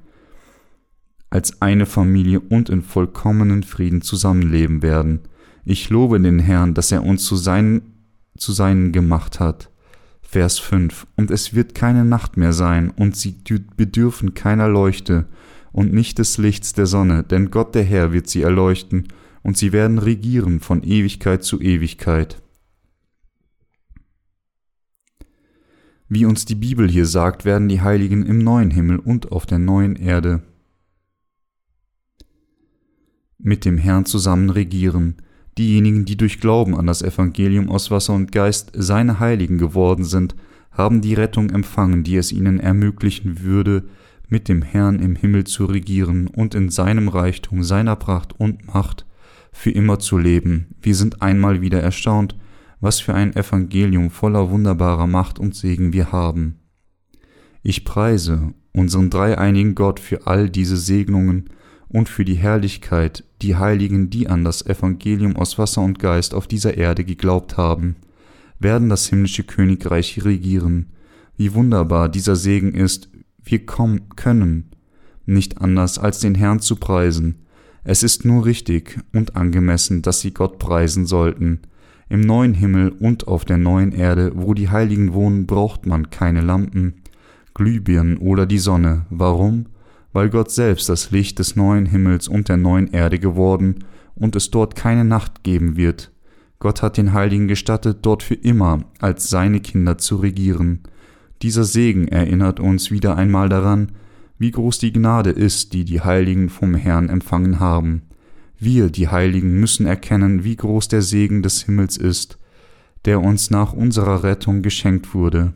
als 1.31 1.61
eine 1.61 1.87
Familie 1.87 2.41
und 2.41 2.71
in 2.71 2.83
vollkommenen 2.83 3.63
Frieden 3.63 4.01
zusammenleben 4.01 4.83
werden. 4.83 5.21
Ich 5.65 5.91
lobe 5.91 6.21
den 6.21 6.39
Herrn, 6.39 6.75
dass 6.75 6.93
er 6.93 7.05
uns 7.05 7.25
zu 7.25 7.37
seinen, 7.37 7.83
zu 8.39 8.53
seinen 8.53 8.93
gemacht 8.93 9.41
hat. 9.41 9.71
Vers 10.23 10.59
5 10.59 11.07
Und 11.17 11.31
es 11.31 11.55
wird 11.55 11.75
keine 11.75 12.05
Nacht 12.05 12.37
mehr 12.37 12.53
sein, 12.53 12.91
und 12.91 13.17
sie 13.17 13.37
bedürfen 13.77 14.35
keiner 14.35 14.69
Leuchte 14.69 15.27
und 15.77 15.93
nicht 15.93 16.19
des 16.19 16.39
Lichts 16.39 16.73
der 16.73 16.87
Sonne, 16.87 17.23
denn 17.23 17.51
Gott 17.51 17.75
der 17.75 17.85
Herr 17.85 18.11
wird 18.11 18.29
sie 18.29 18.41
erleuchten, 18.41 19.09
und 19.43 19.59
sie 19.59 19.73
werden 19.73 19.99
regieren 19.99 20.59
von 20.59 20.83
Ewigkeit 20.83 21.45
zu 21.45 21.61
Ewigkeit. 21.61 22.43
Wie 26.09 26.25
uns 26.25 26.47
die 26.47 26.55
Bibel 26.55 26.89
hier 26.89 27.05
sagt, 27.05 27.45
werden 27.45 27.69
die 27.69 27.83
Heiligen 27.83 28.25
im 28.25 28.39
neuen 28.39 28.71
Himmel 28.71 28.99
und 28.99 29.33
auf 29.33 29.45
der 29.45 29.59
neuen 29.59 29.97
Erde 29.97 30.43
mit 33.39 33.67
dem 33.67 33.77
Herrn 33.77 34.07
zusammen 34.07 34.49
regieren. 34.49 35.17
Diejenigen, 35.59 36.07
die 36.07 36.17
durch 36.17 36.41
Glauben 36.41 36.75
an 36.75 36.87
das 36.87 37.03
Evangelium 37.03 37.69
aus 37.69 37.91
Wasser 37.91 38.15
und 38.15 38.33
Geist 38.33 38.73
seine 38.75 39.21
Heiligen 39.21 39.59
geworden 39.59 40.05
sind, 40.05 40.35
haben 40.71 41.03
die 41.03 41.15
Rettung 41.15 41.51
empfangen, 41.51 42.03
die 42.03 42.17
es 42.17 42.33
ihnen 42.33 42.61
ermöglichen 42.61 43.43
würde, 43.43 43.85
mit 44.29 44.49
dem 44.49 44.63
Herrn 44.63 44.99
im 44.99 45.17
Himmel 45.17 45.45
zu 45.45 45.67
regieren 45.67 46.27
und 46.27 46.55
in 46.55 46.69
seinem 46.69 47.09
Reichtum, 47.09 47.63
seiner 47.63 47.97
Pracht 47.97 48.39
und 48.39 48.67
Macht 48.67 49.07
für 49.53 49.71
immer 49.71 49.99
zu 49.99 50.19
leben. 50.19 50.75
Wir 50.83 50.95
sind 50.95 51.23
einmal 51.23 51.61
wieder 51.61 51.81
erstaunt, 51.81 52.37
was 52.81 53.01
für 53.01 53.15
ein 53.15 53.35
Evangelium 53.35 54.11
voller 54.11 54.51
wunderbarer 54.51 55.07
Macht 55.07 55.39
und 55.39 55.55
Segen 55.55 55.93
wir 55.93 56.13
haben. 56.13 56.61
Ich 57.63 57.85
preise 57.85 58.53
unseren 58.73 59.11
dreieinigen 59.11 59.75
Gott 59.75 59.99
für 59.99 60.27
all 60.27 60.51
diese 60.51 60.77
Segnungen 60.77 61.49
und 61.89 62.09
für 62.09 62.25
die 62.25 62.35
Herrlichkeit, 62.35 63.25
die 63.43 63.57
Heiligen, 63.57 64.11
die 64.11 64.29
an 64.29 64.45
das 64.45 64.67
Evangelium 64.67 65.37
aus 65.37 65.59
Wasser 65.59 65.83
und 65.83 65.99
Geist 65.99 66.35
auf 66.35 66.47
dieser 66.47 66.77
Erde 66.77 67.05
geglaubt 67.05 67.57
haben, 67.57 67.97
werden 68.59 68.89
das 68.89 69.07
himmlische 69.07 69.45
Königreich 69.45 70.25
regieren. 70.25 70.93
Wie 71.37 71.55
wunderbar 71.55 72.09
dieser 72.09 72.37
Segen 72.37 72.75
ist, 72.75 73.09
wir 73.47 73.65
kommen, 73.65 74.11
können 74.17 74.71
nicht 75.25 75.61
anders 75.61 75.99
als 75.99 76.21
den 76.21 76.35
Herrn 76.35 76.61
zu 76.61 76.77
preisen. 76.77 77.47
Es 77.85 78.03
ist 78.03 78.25
nur 78.25 78.45
richtig 78.45 78.99
und 79.13 79.37
angemessen, 79.37 80.03
dass 80.03 80.21
sie 80.21 80.33
Gott 80.33 80.59
preisen 80.59 81.07
sollten. 81.07 81.61
Im 82.09 82.21
neuen 82.21 82.55
Himmel 82.55 82.91
und 82.91 83.27
auf 83.27 83.45
der 83.45 83.59
neuen 83.59 83.93
Erde, 83.93 84.33
wo 84.35 84.55
die 84.55 84.69
Heiligen 84.69 85.13
wohnen, 85.13 85.47
braucht 85.47 85.87
man 85.87 86.11
keine 86.11 86.41
Lampen, 86.41 87.03
Glühbirnen 87.55 88.19
oder 88.19 88.47
die 88.47 88.59
Sonne. 88.59 89.07
Warum? 89.11 89.67
Weil 90.13 90.31
Gott 90.31 90.51
selbst 90.51 90.89
das 90.89 91.11
Licht 91.11 91.39
des 91.39 91.57
neuen 91.57 91.87
Himmels 91.87 92.29
und 92.29 92.49
der 92.49 92.57
neuen 92.57 92.89
Erde 92.93 93.19
geworden 93.19 93.85
und 94.15 94.37
es 94.37 94.51
dort 94.51 94.77
keine 94.77 95.05
Nacht 95.05 95.43
geben 95.43 95.77
wird. 95.77 96.13
Gott 96.59 96.83
hat 96.83 96.97
den 96.97 97.13
Heiligen 97.13 97.49
gestattet, 97.49 97.99
dort 98.03 98.23
für 98.23 98.35
immer 98.35 98.85
als 99.01 99.29
seine 99.29 99.61
Kinder 99.61 99.99
zu 99.99 100.17
regieren. 100.17 100.81
Dieser 101.43 101.65
Segen 101.65 102.09
erinnert 102.09 102.61
uns 102.61 102.91
wieder 102.91 103.17
einmal 103.17 103.49
daran, 103.49 103.93
wie 104.39 104.51
groß 104.51 104.79
die 104.79 104.93
Gnade 104.93 105.31
ist, 105.31 105.73
die 105.73 105.85
die 105.85 106.01
Heiligen 106.01 106.49
vom 106.49 106.75
Herrn 106.75 107.09
empfangen 107.09 107.61
haben. 107.61 108.03
Wir, 108.59 108.91
die 108.91 109.09
Heiligen, 109.09 109.61
müssen 109.61 109.87
erkennen, 109.87 110.45
wie 110.45 110.57
groß 110.57 110.89
der 110.89 111.03
Segen 111.03 111.43
des 111.43 111.65
Himmels 111.65 111.97
ist, 111.97 112.39
der 113.05 113.21
uns 113.21 113.51
nach 113.51 113.73
unserer 113.73 114.23
Rettung 114.23 114.63
geschenkt 114.63 115.15
wurde. 115.15 115.53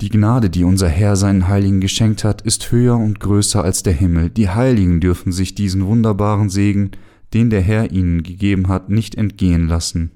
Die 0.00 0.08
Gnade, 0.08 0.48
die 0.48 0.64
unser 0.64 0.88
Herr 0.88 1.14
seinen 1.14 1.46
Heiligen 1.46 1.80
geschenkt 1.80 2.24
hat, 2.24 2.42
ist 2.42 2.72
höher 2.72 2.96
und 2.96 3.20
größer 3.20 3.62
als 3.62 3.82
der 3.82 3.92
Himmel. 3.92 4.30
Die 4.30 4.48
Heiligen 4.48 5.00
dürfen 5.00 5.30
sich 5.30 5.54
diesen 5.54 5.84
wunderbaren 5.84 6.48
Segen, 6.48 6.92
den 7.34 7.50
der 7.50 7.60
Herr 7.60 7.92
ihnen 7.92 8.22
gegeben 8.22 8.68
hat, 8.68 8.88
nicht 8.88 9.14
entgehen 9.14 9.68
lassen. 9.68 10.10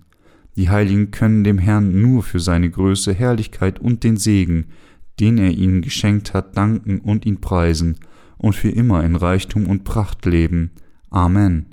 Die 0.56 0.70
Heiligen 0.70 1.10
können 1.10 1.42
dem 1.42 1.58
Herrn 1.58 2.00
nur 2.00 2.22
für 2.22 2.40
seine 2.40 2.70
Größe, 2.70 3.12
Herrlichkeit 3.12 3.80
und 3.80 4.04
den 4.04 4.16
Segen, 4.16 4.66
den 5.20 5.38
er 5.38 5.50
ihnen 5.50 5.82
geschenkt 5.82 6.34
hat, 6.34 6.56
danken 6.56 7.00
und 7.00 7.26
ihn 7.26 7.40
preisen 7.40 7.96
und 8.38 8.54
für 8.54 8.70
immer 8.70 9.04
in 9.04 9.16
Reichtum 9.16 9.66
und 9.66 9.84
Pracht 9.84 10.26
leben. 10.26 10.70
Amen. 11.10 11.66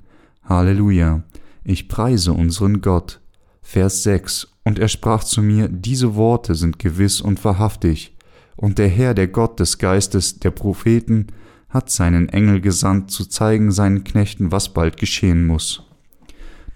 Halleluja. 0.43 1.23
Ich 1.63 1.87
preise 1.87 2.33
unseren 2.33 2.81
Gott. 2.81 3.19
Vers 3.61 4.03
6. 4.03 4.47
Und 4.63 4.79
er 4.79 4.87
sprach 4.87 5.23
zu 5.23 5.41
mir, 5.41 5.67
diese 5.67 6.15
Worte 6.15 6.55
sind 6.55 6.79
gewiss 6.79 7.21
und 7.21 7.43
wahrhaftig. 7.43 8.15
Und 8.55 8.77
der 8.77 8.89
Herr, 8.89 9.13
der 9.13 9.27
Gott 9.27 9.59
des 9.59 9.77
Geistes 9.77 10.39
der 10.39 10.51
Propheten, 10.51 11.27
hat 11.69 11.89
seinen 11.89 12.29
Engel 12.29 12.61
gesandt, 12.61 13.11
zu 13.11 13.25
zeigen 13.25 13.71
seinen 13.71 14.03
Knechten, 14.03 14.51
was 14.51 14.73
bald 14.73 14.97
geschehen 14.97 15.47
muss. 15.47 15.90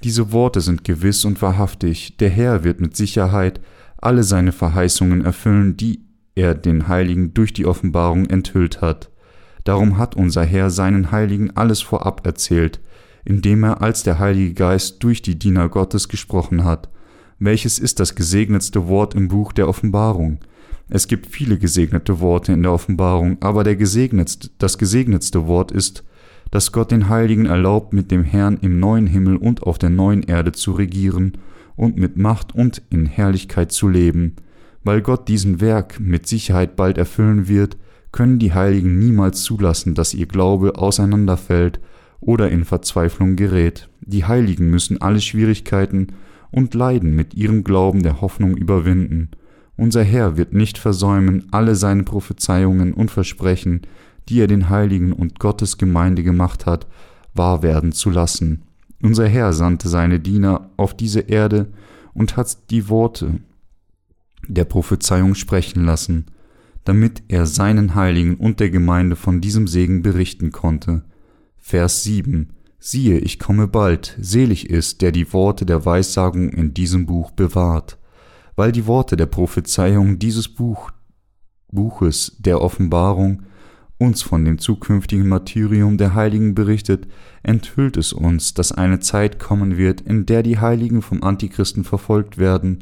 Diese 0.06 0.32
Worte 0.32 0.62
sind 0.62 0.84
gewiss 0.84 1.26
und 1.26 1.42
wahrhaftig. 1.42 2.16
Der 2.18 2.30
Herr 2.30 2.64
wird 2.64 2.80
mit 2.80 2.96
Sicherheit 2.96 3.60
alle 3.98 4.22
seine 4.22 4.52
Verheißungen 4.52 5.26
erfüllen, 5.26 5.78
die 5.78 6.02
er 6.36 6.54
den 6.54 6.88
Heiligen 6.88 7.34
durch 7.34 7.54
die 7.54 7.66
Offenbarung 7.66 8.28
enthüllt 8.28 8.82
hat. 8.82 9.10
Darum 9.64 9.98
hat 9.98 10.16
unser 10.16 10.44
Herr 10.44 10.70
seinen 10.70 11.10
Heiligen 11.10 11.58
alles 11.58 11.82
vorab 11.82 12.24
erzählt, 12.24 12.82
indem 13.24 13.64
er 13.64 13.82
als 13.82 14.04
der 14.04 14.20
Heilige 14.20 14.54
Geist 14.54 15.02
durch 15.04 15.24
die 15.24 15.40
Diener 15.40 15.70
Gottes 15.70 16.08
gesprochen 16.08 16.66
hat. 16.66 16.88
Welches 17.40 17.80
ist 17.80 18.00
das 18.00 18.14
gesegnetste 18.14 18.88
Wort 18.88 19.16
im 19.16 19.28
Buch 19.28 19.54
der 19.54 19.68
Offenbarung? 19.68 20.38
Es 20.88 21.08
gibt 21.08 21.26
viele 21.26 21.58
gesegnete 21.58 22.20
Worte 22.20 22.54
in 22.54 22.62
der 22.62 22.74
Offenbarung, 22.74 23.38
aber 23.42 23.64
der 23.64 23.76
gesegnetste, 23.76 24.52
das 24.60 24.78
gesegnetste 24.78 25.48
Wort 25.48 25.72
ist, 25.72 26.04
dass 26.52 26.72
Gott 26.72 26.92
den 26.92 27.10
Heiligen 27.10 27.46
erlaubt, 27.46 27.94
mit 27.94 28.12
dem 28.12 28.24
Herrn 28.24 28.58
im 28.62 28.80
neuen 28.80 29.08
Himmel 29.08 29.38
und 29.38 29.64
auf 29.64 29.78
der 29.78 29.90
neuen 29.90 30.24
Erde 30.24 30.52
zu 30.52 30.72
regieren 30.72 31.38
und 31.76 31.98
mit 31.98 32.18
Macht 32.18 32.56
und 32.56 32.82
in 32.90 33.06
Herrlichkeit 33.06 33.72
zu 33.72 33.90
leben. 33.90 34.36
Weil 34.84 35.02
Gott 35.02 35.28
diesen 35.28 35.62
Werk 35.62 36.00
mit 36.00 36.28
Sicherheit 36.28 36.76
bald 36.76 36.98
erfüllen 36.98 37.48
wird, 37.48 37.78
können 38.12 38.40
die 38.40 38.54
Heiligen 38.54 38.98
niemals 38.98 39.44
zulassen, 39.44 39.94
dass 39.96 40.14
ihr 40.14 40.26
Glaube 40.26 40.78
auseinanderfällt 40.78 41.80
oder 42.22 42.50
in 42.50 42.64
Verzweiflung 42.64 43.36
gerät. 43.36 43.90
Die 44.02 44.26
Heiligen 44.26 44.70
müssen 44.70 45.02
alle 45.02 45.20
Schwierigkeiten 45.20 46.08
und 46.52 46.74
Leiden 46.74 47.16
mit 47.16 47.34
ihrem 47.34 47.64
Glauben 47.64 48.04
der 48.04 48.22
Hoffnung 48.22 48.56
überwinden. 48.56 49.32
Unser 49.76 50.04
Herr 50.04 50.38
wird 50.38 50.54
nicht 50.54 50.78
versäumen, 50.78 51.48
alle 51.52 51.76
seine 51.76 52.04
Prophezeiungen 52.04 52.94
und 52.94 53.12
Versprechen, 53.12 53.82
die 54.30 54.40
er 54.40 54.48
den 54.48 54.70
Heiligen 54.70 55.14
und 55.14 55.40
Gottes 55.40 55.78
Gemeinde 55.78 56.24
gemacht 56.24 56.66
hat, 56.66 56.88
wahr 57.34 57.64
werden 57.64 57.92
zu 57.92 58.10
lassen. 58.10 58.64
Unser 59.02 59.28
Herr 59.28 59.54
sandte 59.54 59.90
seine 59.90 60.20
Diener 60.20 60.70
auf 60.78 60.96
diese 60.96 61.22
Erde 61.22 61.68
und 62.14 62.38
hat 62.38 62.70
die 62.72 62.90
Worte 62.90 63.40
der 64.48 64.66
Prophezeiung 64.66 65.36
sprechen 65.36 65.86
lassen 65.86 66.26
damit 66.86 67.24
er 67.28 67.48
seinen 67.48 67.96
Heiligen 67.96 68.36
und 68.36 68.60
der 68.60 68.70
Gemeinde 68.70 69.16
von 69.16 69.42
diesem 69.42 69.68
Segen 69.68 70.02
berichten 70.04 70.52
konnte. 70.52 71.04
Vers 71.58 72.04
7 72.04 72.52
Siehe, 72.78 73.18
ich 73.18 73.40
komme 73.40 73.68
bald, 73.68 74.16
selig 74.22 74.70
ist, 74.70 75.02
der 75.02 75.12
die 75.12 75.34
Worte 75.34 75.66
der 75.66 75.86
Weissagung 75.86 76.50
in 76.50 76.76
diesem 76.76 77.08
Buch 77.08 77.32
bewahrt, 77.32 77.98
weil 78.56 78.72
die 78.72 78.86
Worte 78.86 79.18
der 79.18 79.26
Prophezeiung 79.26 80.20
dieses 80.20 80.48
Buch, 80.48 80.92
Buches 81.72 82.36
der 82.38 82.62
Offenbarung 82.62 83.42
uns 84.06 84.22
von 84.22 84.46
dem 84.46 84.60
zukünftigen 84.60 85.28
Martyrium 85.28 85.98
der 85.98 86.14
Heiligen 86.14 86.56
berichtet, 86.56 87.08
enthüllt 87.44 87.98
es 87.98 88.14
uns, 88.14 88.54
dass 88.54 88.72
eine 88.72 89.00
Zeit 89.00 89.40
kommen 89.40 89.78
wird, 89.78 90.02
in 90.02 90.26
der 90.26 90.44
die 90.44 90.60
Heiligen 90.60 91.02
vom 91.02 91.24
Antichristen 91.24 91.84
verfolgt 91.84 92.38
werden 92.38 92.80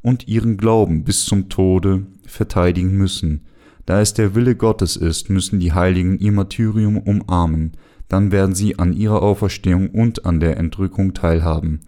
und 0.00 0.26
ihren 0.26 0.56
Glauben 0.56 1.04
bis 1.04 1.24
zum 1.24 1.48
Tode 1.48 2.06
verteidigen 2.26 2.96
müssen. 2.96 3.42
Da 3.86 4.00
es 4.00 4.14
der 4.14 4.34
Wille 4.34 4.56
Gottes 4.56 4.96
ist, 4.96 5.28
müssen 5.28 5.60
die 5.60 5.72
Heiligen 5.72 6.18
ihr 6.18 6.32
Martyrium 6.32 6.98
umarmen, 6.98 7.72
dann 8.08 8.32
werden 8.32 8.54
sie 8.54 8.78
an 8.78 8.92
ihrer 8.92 9.22
Auferstehung 9.22 9.90
und 9.90 10.26
an 10.26 10.40
der 10.40 10.56
Entrückung 10.56 11.14
teilhaben. 11.14 11.80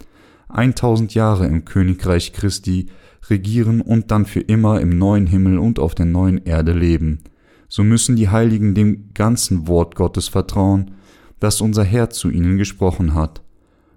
1000 0.49 1.15
Jahre 1.15 1.47
im 1.47 1.65
Königreich 1.65 2.33
Christi 2.33 2.87
regieren 3.29 3.81
und 3.81 4.11
dann 4.11 4.27
für 4.27 4.41
immer 4.41 4.81
im 4.81 4.91
neuen 4.91 5.27
Himmel 5.27 5.59
und 5.59 5.79
auf 5.79 5.95
der 5.95 6.07
neuen 6.07 6.39
Erde 6.45 6.73
leben. 6.73 7.21
So 7.69 7.83
müssen 7.83 8.17
die 8.17 8.29
Heiligen 8.29 8.75
dem 8.75 9.11
ganzen 9.15 9.67
Wort 9.67 9.95
Gottes 9.95 10.29
vertrauen, 10.29 10.93
das 11.41 11.61
unser 11.61 11.85
Herr 11.85 12.11
zu 12.11 12.31
ihnen 12.31 12.57
gesprochen 12.57 13.15
hat, 13.15 13.43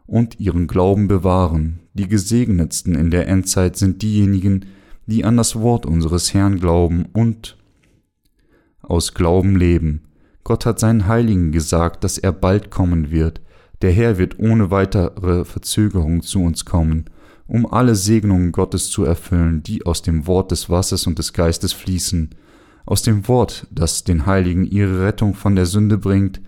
und 0.06 0.40
ihren 0.40 0.68
Glauben 0.68 1.08
bewahren. 1.08 1.80
Die 1.94 2.08
Gesegnetsten 2.08 2.96
in 2.96 3.12
der 3.12 3.28
Endzeit 3.28 3.76
sind 3.76 4.02
diejenigen, 4.02 4.66
die 5.06 5.26
an 5.26 5.38
das 5.38 5.56
Wort 5.56 5.86
unseres 5.86 6.34
Herrn 6.34 6.60
glauben 6.60 7.06
und 7.14 7.58
aus 8.82 9.14
Glauben 9.14 9.56
leben. 9.56 10.04
Gott 10.44 10.66
hat 10.66 10.80
seinen 10.80 11.08
Heiligen 11.08 11.52
gesagt, 11.52 12.04
dass 12.04 12.18
er 12.18 12.32
bald 12.32 12.72
kommen 12.72 13.12
wird. 13.12 13.42
Der 13.82 13.92
Herr 13.92 14.18
wird 14.18 14.40
ohne 14.40 14.72
weitere 14.72 15.46
Verzögerung 15.46 16.22
zu 16.22 16.42
uns 16.42 16.66
kommen, 16.66 17.06
um 17.48 17.66
alle 17.72 17.96
Segnungen 17.96 18.52
Gottes 18.52 18.90
zu 18.90 19.04
erfüllen, 19.04 19.62
die 19.64 19.86
aus 19.86 20.02
dem 20.02 20.26
Wort 20.26 20.52
des 20.52 20.70
Wassers 20.70 21.06
und 21.06 21.20
des 21.20 21.34
Geistes 21.34 21.74
fließen. 21.74 22.30
Aus 22.88 23.02
dem 23.02 23.28
Wort, 23.28 23.68
das 23.70 24.06
den 24.06 24.26
Heiligen 24.26 24.64
ihre 24.64 25.04
Rettung 25.04 25.34
von 25.34 25.58
der 25.58 25.66
Sünde 25.66 25.98
bringt, 25.98 26.40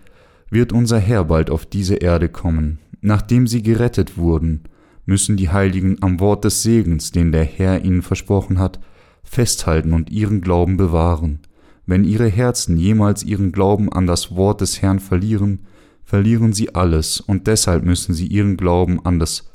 wird 0.50 0.72
unser 0.72 0.98
Herr 0.98 1.26
bald 1.26 1.50
auf 1.50 1.66
diese 1.66 1.96
Erde 1.96 2.30
kommen. 2.30 2.80
Nachdem 3.02 3.46
sie 3.46 3.62
gerettet 3.62 4.18
wurden, 4.18 4.64
müssen 5.06 5.36
die 5.36 5.50
Heiligen 5.50 6.02
am 6.02 6.22
Wort 6.22 6.46
des 6.46 6.64
Segens, 6.64 7.12
den 7.12 7.34
der 7.34 7.44
Herr 7.44 7.84
ihnen 7.84 8.02
versprochen 8.02 8.58
hat, 8.58 8.80
festhalten 9.22 9.92
und 9.92 10.12
ihren 10.12 10.40
Glauben 10.40 10.78
bewahren. 10.78 11.40
Wenn 11.86 12.06
ihre 12.06 12.30
Herzen 12.30 12.78
jemals 12.78 13.24
ihren 13.24 13.52
Glauben 13.52 13.92
an 13.92 14.08
das 14.08 14.34
Wort 14.34 14.62
des 14.62 14.82
Herrn 14.82 15.00
verlieren, 15.00 15.66
verlieren 16.06 16.54
sie 16.54 16.74
alles, 16.74 17.20
und 17.20 17.48
deshalb 17.48 17.84
müssen 17.84 18.14
sie 18.14 18.28
ihren 18.28 18.56
Glauben 18.56 19.06
an 19.06 19.20
das 19.20 19.52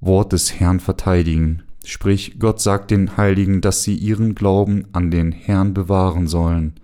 Wort 0.00 0.32
des 0.32 0.58
Herrn 0.58 0.80
verteidigen. 0.80 1.64
Sprich, 1.90 2.38
Gott 2.38 2.60
sagt 2.60 2.90
den 2.90 3.16
Heiligen, 3.16 3.62
dass 3.62 3.82
sie 3.82 3.94
ihren 3.94 4.34
Glauben 4.34 4.84
an 4.92 5.10
den 5.10 5.32
Herrn 5.32 5.72
bewahren 5.72 6.26
sollen. 6.26 6.74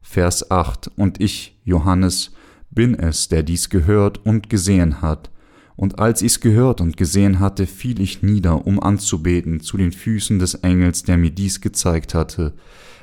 Vers 0.00 0.50
8 0.50 0.90
Und 0.96 1.20
ich, 1.20 1.60
Johannes, 1.64 2.32
bin 2.70 2.94
es, 2.94 3.28
der 3.28 3.42
dies 3.42 3.68
gehört 3.68 4.24
und 4.24 4.48
gesehen 4.48 5.02
hat. 5.02 5.30
Und 5.76 5.98
als 5.98 6.22
ich's 6.22 6.40
gehört 6.40 6.80
und 6.80 6.96
gesehen 6.96 7.40
hatte, 7.40 7.66
fiel 7.66 8.00
ich 8.00 8.22
nieder, 8.22 8.66
um 8.66 8.82
anzubeten 8.82 9.60
zu 9.60 9.76
den 9.76 9.92
Füßen 9.92 10.38
des 10.38 10.54
Engels, 10.54 11.02
der 11.02 11.18
mir 11.18 11.30
dies 11.30 11.60
gezeigt 11.60 12.14
hatte. 12.14 12.54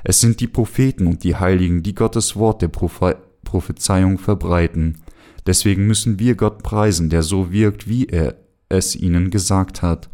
Es 0.03 0.19
sind 0.19 0.39
die 0.39 0.47
Propheten 0.47 1.05
und 1.05 1.23
die 1.23 1.35
Heiligen, 1.35 1.83
die 1.83 1.93
Gottes 1.93 2.35
Wort 2.35 2.63
der 2.63 2.69
Prophe 2.69 3.17
Prophezeiung 3.43 4.17
verbreiten. 4.17 5.03
Deswegen 5.45 5.85
müssen 5.85 6.17
wir 6.17 6.33
Gott 6.33 6.63
preisen, 6.63 7.11
der 7.11 7.21
so 7.21 7.51
wirkt, 7.51 7.87
wie 7.87 8.07
er 8.07 8.33
es 8.67 8.95
ihnen 8.95 9.29
gesagt 9.29 9.83
hat. 9.83 10.09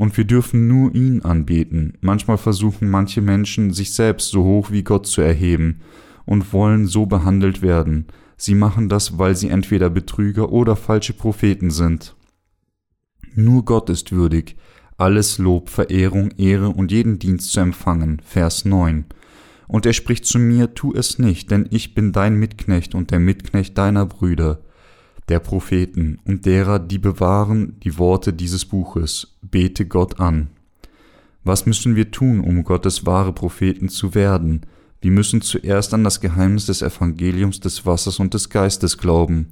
Und 0.00 0.16
wir 0.16 0.24
dürfen 0.24 0.66
nur 0.66 0.94
ihn 0.94 1.20
anbeten. 1.20 1.98
Manchmal 2.00 2.38
versuchen 2.38 2.88
manche 2.88 3.20
Menschen, 3.20 3.74
sich 3.74 3.92
selbst 3.92 4.30
so 4.30 4.44
hoch 4.44 4.70
wie 4.70 4.82
Gott 4.82 5.06
zu 5.06 5.20
erheben 5.20 5.82
und 6.24 6.54
wollen 6.54 6.86
so 6.86 7.04
behandelt 7.04 7.60
werden. 7.60 8.06
Sie 8.38 8.54
machen 8.54 8.88
das, 8.88 9.18
weil 9.18 9.36
sie 9.36 9.50
entweder 9.50 9.90
Betrüger 9.90 10.52
oder 10.52 10.74
falsche 10.74 11.12
Propheten 11.12 11.70
sind. 11.70 12.16
Nur 13.34 13.66
Gott 13.66 13.90
ist 13.90 14.10
würdig, 14.10 14.56
alles 14.96 15.36
Lob, 15.36 15.68
Verehrung, 15.68 16.30
Ehre 16.38 16.70
und 16.70 16.90
jeden 16.92 17.18
Dienst 17.18 17.52
zu 17.52 17.60
empfangen. 17.60 18.22
Vers 18.24 18.64
9. 18.64 19.04
Und 19.68 19.84
er 19.84 19.92
spricht 19.92 20.24
zu 20.24 20.38
mir, 20.38 20.72
tu 20.72 20.94
es 20.94 21.18
nicht, 21.18 21.50
denn 21.50 21.68
ich 21.70 21.92
bin 21.92 22.12
dein 22.12 22.36
Mitknecht 22.36 22.94
und 22.94 23.10
der 23.10 23.20
Mitknecht 23.20 23.76
deiner 23.76 24.06
Brüder, 24.06 24.62
der 25.30 25.38
Propheten 25.40 26.18
und 26.26 26.44
derer, 26.44 26.78
die 26.78 26.98
bewahren 26.98 27.78
die 27.84 27.98
Worte 27.98 28.32
dieses 28.32 28.64
Buches. 28.64 29.38
Bete 29.42 29.86
Gott 29.86 30.20
an. 30.20 30.48
Was 31.44 31.66
müssen 31.66 31.96
wir 31.96 32.10
tun, 32.10 32.40
um 32.40 32.64
Gottes 32.64 33.06
wahre 33.06 33.32
Propheten 33.32 33.88
zu 33.88 34.14
werden? 34.14 34.66
Wir 35.00 35.10
müssen 35.10 35.40
zuerst 35.40 35.94
an 35.94 36.04
das 36.04 36.20
Geheimnis 36.20 36.66
des 36.66 36.82
Evangeliums 36.82 37.60
des 37.60 37.86
Wassers 37.86 38.18
und 38.18 38.34
des 38.34 38.50
Geistes 38.50 38.98
glauben, 38.98 39.48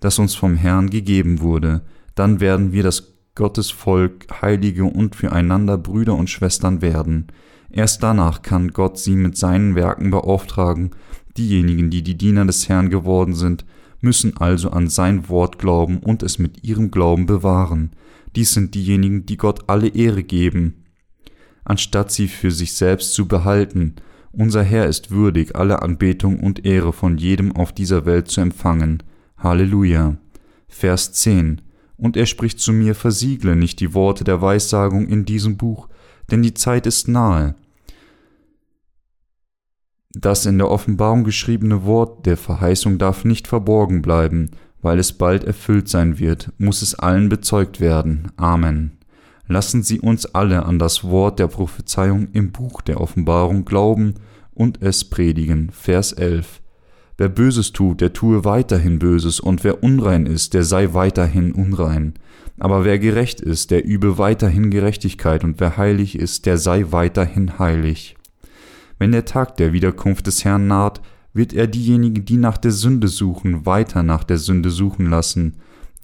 das 0.00 0.18
uns 0.18 0.34
vom 0.34 0.56
Herrn 0.56 0.90
gegeben 0.90 1.40
wurde. 1.40 1.82
Dann 2.14 2.40
werden 2.40 2.72
wir 2.72 2.82
das 2.82 3.14
Gottesvolk, 3.34 4.42
Heilige 4.42 4.84
und 4.84 5.16
füreinander 5.16 5.78
Brüder 5.78 6.14
und 6.16 6.28
Schwestern 6.28 6.82
werden. 6.82 7.28
Erst 7.70 8.02
danach 8.02 8.42
kann 8.42 8.72
Gott 8.72 8.98
sie 8.98 9.14
mit 9.14 9.36
seinen 9.38 9.76
Werken 9.76 10.10
beauftragen. 10.10 10.90
Diejenigen, 11.36 11.88
die 11.88 12.02
die 12.02 12.18
Diener 12.18 12.44
des 12.44 12.68
Herrn 12.68 12.90
geworden 12.90 13.34
sind, 13.34 13.64
müssen 14.00 14.36
also 14.36 14.70
an 14.70 14.88
sein 14.88 15.28
Wort 15.28 15.58
glauben 15.58 15.98
und 15.98 16.22
es 16.22 16.38
mit 16.38 16.64
ihrem 16.64 16.90
Glauben 16.90 17.26
bewahren. 17.26 17.90
Dies 18.36 18.52
sind 18.52 18.74
diejenigen, 18.74 19.26
die 19.26 19.36
Gott 19.36 19.68
alle 19.68 19.88
Ehre 19.88 20.22
geben, 20.22 20.84
anstatt 21.64 22.10
sie 22.10 22.28
für 22.28 22.50
sich 22.50 22.72
selbst 22.72 23.14
zu 23.14 23.26
behalten, 23.26 23.96
unser 24.32 24.62
Herr 24.62 24.86
ist 24.86 25.10
würdig, 25.10 25.56
alle 25.56 25.82
Anbetung 25.82 26.38
und 26.38 26.64
Ehre 26.64 26.92
von 26.92 27.18
jedem 27.18 27.54
auf 27.56 27.72
dieser 27.72 28.06
Welt 28.06 28.28
zu 28.28 28.40
empfangen. 28.40 29.02
Halleluja. 29.36 30.18
Vers 30.68 31.12
10. 31.12 31.62
Und 31.96 32.16
er 32.16 32.26
spricht 32.26 32.60
zu 32.60 32.72
mir, 32.72 32.94
versiegle 32.94 33.56
nicht 33.56 33.80
die 33.80 33.92
Worte 33.92 34.22
der 34.22 34.40
Weissagung 34.40 35.08
in 35.08 35.24
diesem 35.24 35.56
Buch, 35.56 35.88
denn 36.30 36.42
die 36.42 36.54
Zeit 36.54 36.86
ist 36.86 37.08
nahe. 37.08 37.56
Das 40.12 40.44
in 40.44 40.58
der 40.58 40.70
Offenbarung 40.70 41.22
geschriebene 41.22 41.84
Wort 41.84 42.26
der 42.26 42.36
Verheißung 42.36 42.98
darf 42.98 43.24
nicht 43.24 43.46
verborgen 43.46 44.02
bleiben, 44.02 44.50
weil 44.82 44.98
es 44.98 45.12
bald 45.12 45.44
erfüllt 45.44 45.88
sein 45.88 46.18
wird, 46.18 46.52
muss 46.58 46.82
es 46.82 46.94
allen 46.96 47.28
bezeugt 47.28 47.80
werden. 47.80 48.32
Amen. 48.36 48.98
Lassen 49.46 49.82
Sie 49.82 50.00
uns 50.00 50.26
alle 50.26 50.64
an 50.64 50.78
das 50.78 51.04
Wort 51.04 51.38
der 51.38 51.48
Prophezeiung 51.48 52.28
im 52.32 52.50
Buch 52.52 52.80
der 52.82 53.00
Offenbarung 53.00 53.64
glauben 53.64 54.14
und 54.54 54.82
es 54.82 55.04
predigen. 55.04 55.70
Vers 55.70 56.12
11. 56.12 56.60
Wer 57.16 57.28
Böses 57.28 57.72
tut, 57.72 58.00
der 58.00 58.12
tue 58.12 58.44
weiterhin 58.44 58.98
Böses, 58.98 59.40
und 59.40 59.62
wer 59.62 59.82
unrein 59.82 60.26
ist, 60.26 60.54
der 60.54 60.64
sei 60.64 60.94
weiterhin 60.94 61.52
unrein. 61.52 62.14
Aber 62.58 62.84
wer 62.84 62.98
gerecht 62.98 63.40
ist, 63.40 63.70
der 63.70 63.84
übe 63.84 64.18
weiterhin 64.18 64.70
Gerechtigkeit, 64.70 65.44
und 65.44 65.60
wer 65.60 65.76
heilig 65.76 66.18
ist, 66.18 66.46
der 66.46 66.56
sei 66.56 66.86
weiterhin 66.90 67.58
heilig. 67.58 68.16
Wenn 69.00 69.12
der 69.12 69.24
Tag 69.24 69.56
der 69.56 69.72
Wiederkunft 69.72 70.26
des 70.26 70.44
Herrn 70.44 70.66
naht, 70.68 71.00
wird 71.32 71.54
er 71.54 71.66
diejenigen, 71.66 72.26
die 72.26 72.36
nach 72.36 72.58
der 72.58 72.70
Sünde 72.70 73.08
suchen, 73.08 73.64
weiter 73.64 74.02
nach 74.02 74.24
der 74.24 74.36
Sünde 74.36 74.68
suchen 74.68 75.06
lassen, 75.06 75.54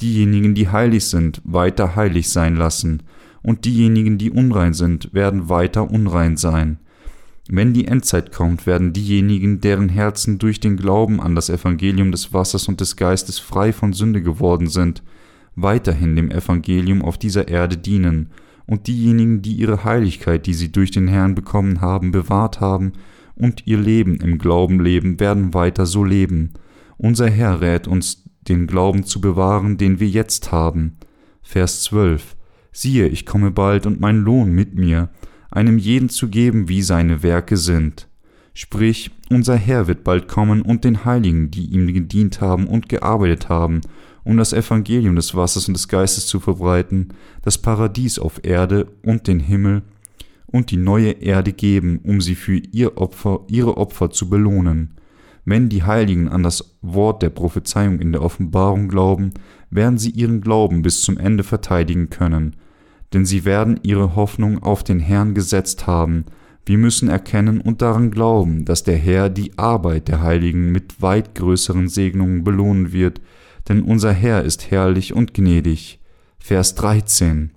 diejenigen, 0.00 0.54
die 0.54 0.70
heilig 0.70 1.04
sind, 1.04 1.42
weiter 1.44 1.94
heilig 1.94 2.30
sein 2.30 2.56
lassen, 2.56 3.02
und 3.42 3.66
diejenigen, 3.66 4.16
die 4.16 4.30
unrein 4.30 4.72
sind, 4.72 5.12
werden 5.12 5.50
weiter 5.50 5.90
unrein 5.90 6.38
sein. 6.38 6.78
Wenn 7.50 7.74
die 7.74 7.86
Endzeit 7.86 8.32
kommt, 8.32 8.66
werden 8.66 8.94
diejenigen, 8.94 9.60
deren 9.60 9.90
Herzen 9.90 10.38
durch 10.38 10.58
den 10.58 10.78
Glauben 10.78 11.20
an 11.20 11.34
das 11.34 11.50
Evangelium 11.50 12.12
des 12.12 12.32
Wassers 12.32 12.66
und 12.66 12.80
des 12.80 12.96
Geistes 12.96 13.38
frei 13.38 13.74
von 13.74 13.92
Sünde 13.92 14.22
geworden 14.22 14.68
sind, 14.68 15.02
weiterhin 15.54 16.16
dem 16.16 16.30
Evangelium 16.30 17.02
auf 17.02 17.18
dieser 17.18 17.46
Erde 17.46 17.76
dienen, 17.76 18.30
und 18.66 18.86
diejenigen, 18.86 19.42
die 19.42 19.52
ihre 19.52 19.84
Heiligkeit, 19.84 20.46
die 20.46 20.54
sie 20.54 20.72
durch 20.72 20.90
den 20.90 21.08
Herrn 21.08 21.34
bekommen 21.34 21.80
haben, 21.80 22.10
bewahrt 22.10 22.60
haben 22.60 22.92
und 23.34 23.66
ihr 23.66 23.78
Leben 23.78 24.16
im 24.16 24.38
Glauben 24.38 24.80
leben, 24.80 25.20
werden 25.20 25.54
weiter 25.54 25.86
so 25.86 26.04
leben. 26.04 26.54
Unser 26.96 27.28
Herr 27.28 27.60
rät 27.60 27.86
uns, 27.86 28.24
den 28.48 28.66
Glauben 28.66 29.04
zu 29.04 29.20
bewahren, 29.20 29.76
den 29.76 30.00
wir 30.00 30.08
jetzt 30.08 30.52
haben. 30.52 30.96
Vers 31.42 31.82
12 31.82 32.36
siehe, 32.72 33.08
ich 33.08 33.26
komme 33.26 33.50
bald 33.50 33.86
und 33.86 34.00
mein 34.00 34.18
Lohn 34.18 34.52
mit 34.52 34.74
mir, 34.74 35.10
einem 35.50 35.78
jeden 35.78 36.08
zu 36.08 36.28
geben, 36.28 36.68
wie 36.68 36.82
seine 36.82 37.22
Werke 37.22 37.56
sind. 37.56 38.08
Sprich, 38.52 39.10
unser 39.30 39.56
Herr 39.56 39.86
wird 39.86 40.04
bald 40.04 40.28
kommen 40.28 40.62
und 40.62 40.84
den 40.84 41.04
Heiligen, 41.04 41.50
die 41.50 41.66
ihm 41.66 41.92
gedient 41.92 42.40
haben 42.40 42.66
und 42.66 42.88
gearbeitet 42.88 43.48
haben, 43.48 43.80
um 44.26 44.36
das 44.36 44.52
Evangelium 44.52 45.14
des 45.14 45.36
Wassers 45.36 45.68
und 45.68 45.74
des 45.74 45.86
Geistes 45.86 46.26
zu 46.26 46.40
verbreiten, 46.40 47.14
das 47.42 47.58
Paradies 47.58 48.18
auf 48.18 48.40
Erde 48.42 48.88
und 49.04 49.28
den 49.28 49.38
Himmel 49.38 49.82
und 50.46 50.72
die 50.72 50.76
neue 50.76 51.12
Erde 51.12 51.52
geben, 51.52 52.00
um 52.02 52.20
sie 52.20 52.34
für 52.34 52.56
ihr 52.56 52.98
Opfer, 52.98 53.42
ihre 53.46 53.76
Opfer 53.76 54.10
zu 54.10 54.28
belohnen. 54.28 54.96
Wenn 55.44 55.68
die 55.68 55.84
Heiligen 55.84 56.28
an 56.28 56.42
das 56.42 56.76
Wort 56.82 57.22
der 57.22 57.30
Prophezeiung 57.30 58.00
in 58.00 58.10
der 58.10 58.20
Offenbarung 58.20 58.88
glauben, 58.88 59.30
werden 59.70 59.96
sie 59.96 60.10
ihren 60.10 60.40
Glauben 60.40 60.82
bis 60.82 61.02
zum 61.02 61.18
Ende 61.18 61.44
verteidigen 61.44 62.10
können, 62.10 62.56
denn 63.12 63.24
sie 63.24 63.44
werden 63.44 63.78
ihre 63.84 64.16
Hoffnung 64.16 64.60
auf 64.60 64.82
den 64.82 64.98
Herrn 64.98 65.34
gesetzt 65.34 65.86
haben. 65.86 66.24
Wir 66.64 66.78
müssen 66.78 67.08
erkennen 67.08 67.60
und 67.60 67.80
daran 67.80 68.10
glauben, 68.10 68.64
dass 68.64 68.82
der 68.82 68.96
Herr 68.96 69.30
die 69.30 69.56
Arbeit 69.56 70.08
der 70.08 70.20
Heiligen 70.20 70.72
mit 70.72 71.00
weit 71.00 71.36
größeren 71.36 71.88
Segnungen 71.88 72.42
belohnen 72.42 72.92
wird, 72.92 73.20
denn 73.68 73.82
unser 73.82 74.12
Herr 74.12 74.42
ist 74.42 74.70
herrlich 74.70 75.14
und 75.14 75.34
gnädig. 75.34 76.00
Vers 76.38 76.74
13 76.76 77.50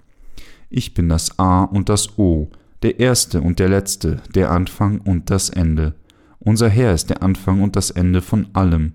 Ich 0.69 0.93
bin 0.93 1.09
das 1.09 1.37
A 1.37 1.63
und 1.63 1.89
das 1.89 2.17
O, 2.17 2.49
der 2.81 2.99
Erste 2.99 3.41
und 3.41 3.59
der 3.59 3.69
Letzte, 3.69 4.21
der 4.33 4.51
Anfang 4.51 4.99
und 4.99 5.29
das 5.29 5.49
Ende. 5.49 5.95
Unser 6.39 6.69
Herr 6.69 6.93
ist 6.93 7.09
der 7.09 7.21
Anfang 7.21 7.61
und 7.61 7.75
das 7.75 7.91
Ende 7.91 8.21
von 8.21 8.47
allem. 8.53 8.93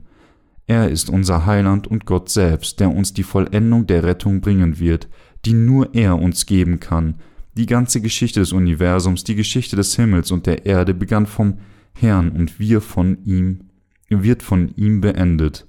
Er 0.66 0.90
ist 0.90 1.11
unser 1.11 1.44
Heiland 1.44 1.87
und 1.87 2.07
Gott 2.07 2.31
selbst, 2.31 2.81
der 2.81 2.90
uns 2.90 3.12
die 3.12 3.22
Vollendung 3.22 3.87
der 3.87 4.03
Rettung 4.03 4.40
bringen 4.40 4.79
wird, 4.79 5.09
die 5.44 5.53
nur 5.53 5.94
er 5.94 6.18
uns 6.18 6.46
geben 6.46 6.81
kann. 6.81 7.16
Die 7.57 7.66
ganze 7.66 8.00
Geschichte 8.00 8.40
des 8.40 8.53
Universums, 8.53 9.24
die 9.24 9.35
Geschichte 9.35 9.77
des 9.77 9.94
Himmels 9.94 10.31
und 10.31 10.46
der 10.46 10.64
Erde 10.64 10.94
begann 10.94 11.27
vom 11.27 11.59
Herrn 11.92 12.31
und 12.31 12.59
wir 12.59 12.81
von 12.81 13.18
ihm, 13.24 13.68
wird 14.09 14.42
von 14.42 14.74
ihm 14.77 15.00
beendet. 15.00 15.66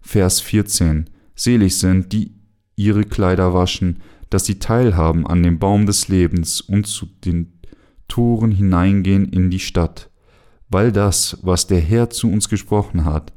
Vers 0.00 0.40
14. 0.40 1.10
Selig 1.34 1.78
sind, 1.78 2.12
die 2.12 2.32
ihre 2.76 3.04
Kleider 3.04 3.54
waschen, 3.54 4.00
dass 4.30 4.44
sie 4.44 4.58
teilhaben 4.58 5.26
an 5.26 5.42
dem 5.42 5.58
Baum 5.58 5.86
des 5.86 6.08
Lebens 6.08 6.60
und 6.60 6.86
zu 6.86 7.06
den 7.24 7.52
Toren 8.08 8.50
hineingehen 8.50 9.28
in 9.28 9.50
die 9.50 9.58
Stadt, 9.58 10.10
weil 10.68 10.92
das, 10.92 11.38
was 11.42 11.66
der 11.66 11.80
Herr 11.80 12.10
zu 12.10 12.28
uns 12.28 12.48
gesprochen 12.48 13.04
hat, 13.04 13.32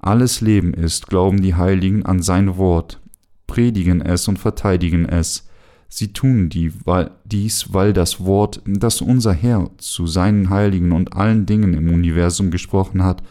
alles 0.00 0.40
Leben 0.40 0.74
ist, 0.74 1.08
glauben 1.08 1.42
die 1.42 1.54
Heiligen 1.54 2.06
an 2.06 2.22
sein 2.22 2.56
Wort 2.56 3.00
predigen 3.48 4.00
es 4.00 4.28
und 4.28 4.38
verteidigen 4.38 5.06
es. 5.06 5.48
Sie 5.88 6.12
tun 6.12 6.50
dies, 6.50 7.72
weil 7.72 7.92
das 7.92 8.24
Wort, 8.24 8.62
das 8.66 9.00
unser 9.00 9.32
Herr 9.32 9.70
zu 9.78 10.06
seinen 10.06 10.50
Heiligen 10.50 10.92
und 10.92 11.14
allen 11.14 11.46
Dingen 11.46 11.74
im 11.74 11.92
Universum 11.92 12.52
gesprochen 12.52 13.02
hat, 13.02 13.22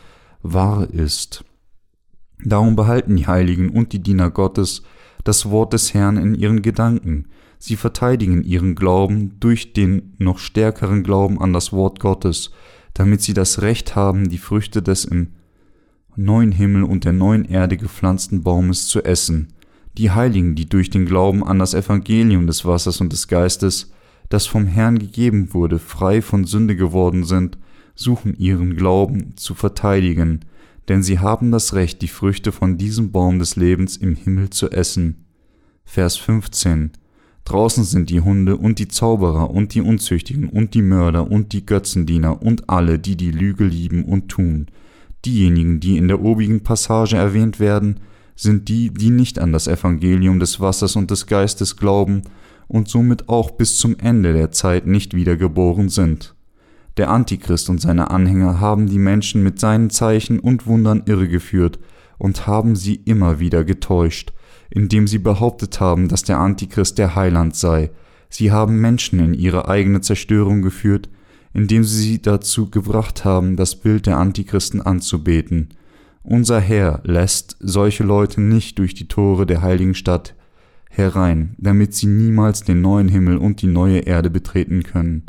wahr 0.41 0.89
ist. 0.89 1.45
Darum 2.43 2.76
behalten 2.76 3.15
die 3.15 3.28
Heiligen 3.28 3.69
und 3.69 3.93
die 3.93 4.02
Diener 4.02 4.30
Gottes 4.30 4.84
das 5.23 5.50
Wort 5.50 5.73
des 5.73 5.93
Herrn 5.93 6.17
in 6.17 6.36
ihren 6.36 6.62
Gedanken. 6.62 7.26
Sie 7.60 7.76
verteidigen 7.76 8.43
ihren 8.43 8.76
Glauben 8.76 9.39
durch 9.39 9.73
den 9.73 10.13
noch 10.19 10.38
stärkeren 10.38 11.04
Glauben 11.04 11.41
an 11.41 11.54
das 11.54 11.73
Wort 11.73 12.00
Gottes, 12.00 12.52
damit 12.93 13.21
sie 13.21 13.34
das 13.34 13.62
Recht 13.62 13.95
haben, 13.95 14.30
die 14.30 14.38
Früchte 14.38 14.82
des 14.82 15.06
im 15.06 15.30
neuen 16.15 16.52
Himmel 16.52 16.84
und 16.84 17.04
der 17.04 17.13
neuen 17.13 17.45
Erde 17.45 17.78
gepflanzten 17.78 18.41
Baumes 18.41 18.88
zu 18.88 19.04
essen. 19.04 19.50
Die 19.97 20.12
Heiligen, 20.12 20.56
die 20.56 20.67
durch 20.67 20.89
den 20.89 21.06
Glauben 21.06 21.43
an 21.43 21.60
das 21.60 21.73
Evangelium 21.73 22.47
des 22.47 22.65
Wassers 22.65 23.02
und 23.02 23.12
des 23.12 23.28
Geistes, 23.28 23.91
das 24.30 24.45
vom 24.45 24.65
Herrn 24.65 25.00
gegeben 25.00 25.54
wurde, 25.54 25.80
frei 25.80 26.21
von 26.21 26.45
Sünde 26.45 26.76
geworden 26.76 27.23
sind, 27.23 27.58
suchen 27.95 28.38
ihren 28.38 28.76
Glauben 28.76 29.36
zu 29.38 29.56
verteidigen, 29.56 30.41
denn 30.88 31.04
sie 31.04 31.19
haben 31.19 31.52
das 31.52 31.73
Recht, 31.73 32.02
die 32.02 32.08
Früchte 32.08 32.52
von 32.52 32.78
diesem 32.78 33.12
Baum 33.12 33.39
des 33.39 33.56
Lebens 33.56 33.97
im 33.97 34.15
Himmel 34.15 34.50
zu 34.50 34.69
essen. 34.69 35.26
Vers 35.84 36.17
15 36.17 36.91
Draußen 37.47 37.86
sind 37.86 38.10
die 38.10 38.19
Hunde 38.19 38.58
und 38.58 38.78
die 38.78 38.89
Zauberer 38.89 39.50
und 39.52 39.73
die 39.73 39.80
Unzüchtigen 39.80 40.50
und 40.50 40.73
die 40.73 40.82
Mörder 40.82 41.32
und 41.32 41.54
die 41.54 41.65
Götzendiener 41.65 42.41
und 42.41 42.69
alle, 42.69 43.00
die 43.00 43.15
die 43.15 43.32
Lüge 43.32 43.63
lieben 43.63 44.04
und 44.04 44.28
tun. 44.28 44.67
Diejenigen, 45.23 45.80
die 45.80 45.97
in 45.97 46.10
der 46.10 46.21
obigen 46.21 46.62
Passage 46.62 47.15
erwähnt 47.15 47.62
werden, 47.62 48.02
sind 48.36 48.67
die, 48.67 48.93
die 48.93 49.10
nicht 49.10 49.39
an 49.39 49.54
das 49.54 49.67
Evangelium 49.67 50.39
des 50.39 50.60
Wassers 50.60 50.95
und 50.95 51.10
des 51.10 51.26
Geistes 51.26 51.78
glauben 51.78 52.23
und 52.67 52.89
somit 52.89 53.30
auch 53.30 53.52
bis 53.52 53.78
zum 53.78 53.97
Ende 53.97 54.34
der 54.34 54.52
Zeit 54.52 54.86
nicht 54.86 55.13
wiedergeboren 55.13 55.89
sind. 55.89 56.36
Der 56.97 57.12
Antichrist 57.12 57.69
und 57.69 57.79
seine 57.79 58.10
Anhänger 58.10 58.60
haben 58.60 58.88
die 58.88 58.97
Menschen 58.97 59.43
mit 59.43 59.60
seinen 59.60 59.91
Zeichen 59.91 60.39
und 60.39 60.65
Wundern 60.65 61.03
irregeführt 61.05 61.79
und 62.17 62.47
haben 62.47 62.75
sie 62.75 62.95
immer 62.95 63.39
wieder 63.39 63.63
getäuscht, 63.63 64.33
indem 64.71 65.07
sie 65.07 65.19
behauptet 65.19 65.79
haben, 65.79 66.07
dass 66.07 66.23
der 66.23 66.39
Antichrist 66.39 66.97
der 66.97 67.15
Heiland 67.15 67.55
sei. 67.55 67.91
Sie 68.29 68.51
haben 68.51 68.81
Menschen 68.81 69.19
in 69.19 69.33
ihre 69.36 69.67
eigene 69.67 70.01
Zerstörung 70.01 70.63
geführt, 70.63 71.10
indem 71.53 71.83
sie 71.83 72.01
sie 72.01 72.21
dazu 72.21 72.69
gebracht 72.69 73.23
haben, 73.23 73.55
das 73.55 73.75
Bild 73.75 74.07
der 74.07 74.17
Antichristen 74.17 74.81
anzubeten. 74.81 75.69
Unser 76.23 76.60
Herr 76.60 77.01
lässt 77.03 77.55
solche 77.60 78.03
Leute 78.03 78.41
nicht 78.41 78.79
durch 78.79 78.95
die 78.95 79.07
Tore 79.07 79.45
der 79.45 79.62
heiligen 79.62 79.93
Stadt 79.93 80.36
herein, 80.89 81.55
damit 81.57 81.93
sie 81.93 82.07
niemals 82.07 82.63
den 82.63 82.81
neuen 82.81 83.07
Himmel 83.07 83.38
und 83.38 83.62
die 83.62 83.67
neue 83.67 83.99
Erde 83.99 84.29
betreten 84.29 84.83
können. 84.83 85.23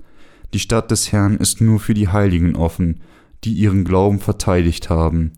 Die 0.54 0.58
Stadt 0.58 0.90
des 0.90 1.12
Herrn 1.12 1.36
ist 1.36 1.60
nur 1.60 1.78
für 1.78 1.94
die 1.94 2.08
Heiligen 2.08 2.56
offen, 2.56 3.00
die 3.44 3.52
ihren 3.52 3.84
Glauben 3.84 4.18
verteidigt 4.18 4.88
haben. 4.88 5.32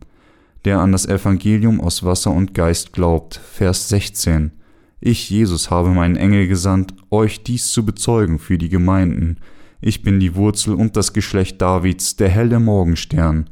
Der 0.65 0.79
an 0.79 0.93
das 0.93 1.07
Evangelium 1.07 1.81
aus 1.81 2.05
Wasser 2.05 2.31
und 2.31 2.55
Geist 2.55 2.93
glaubt. 2.93 3.37
Vers 3.37 3.89
16. 3.89 4.53
Ich, 5.01 5.31
Jesus, 5.31 5.71
habe 5.71 5.89
meinen 5.91 6.17
Engel 6.17 6.47
gesandt, 6.47 6.95
euch 7.11 7.43
dies 7.43 7.73
zu 7.73 7.85
bezeugen 7.85 8.39
für 8.39 8.59
die 8.59 8.69
Gemeinden. 8.69 9.39
Ich 9.81 10.03
bin 10.03 10.21
die 10.21 10.35
Wurzel 10.35 10.75
und 10.75 10.97
das 10.97 11.13
Geschlecht 11.13 11.61
Davids, 11.61 12.17
der 12.17 12.29
helle 12.29 12.61
Morgenstern. 12.61 13.49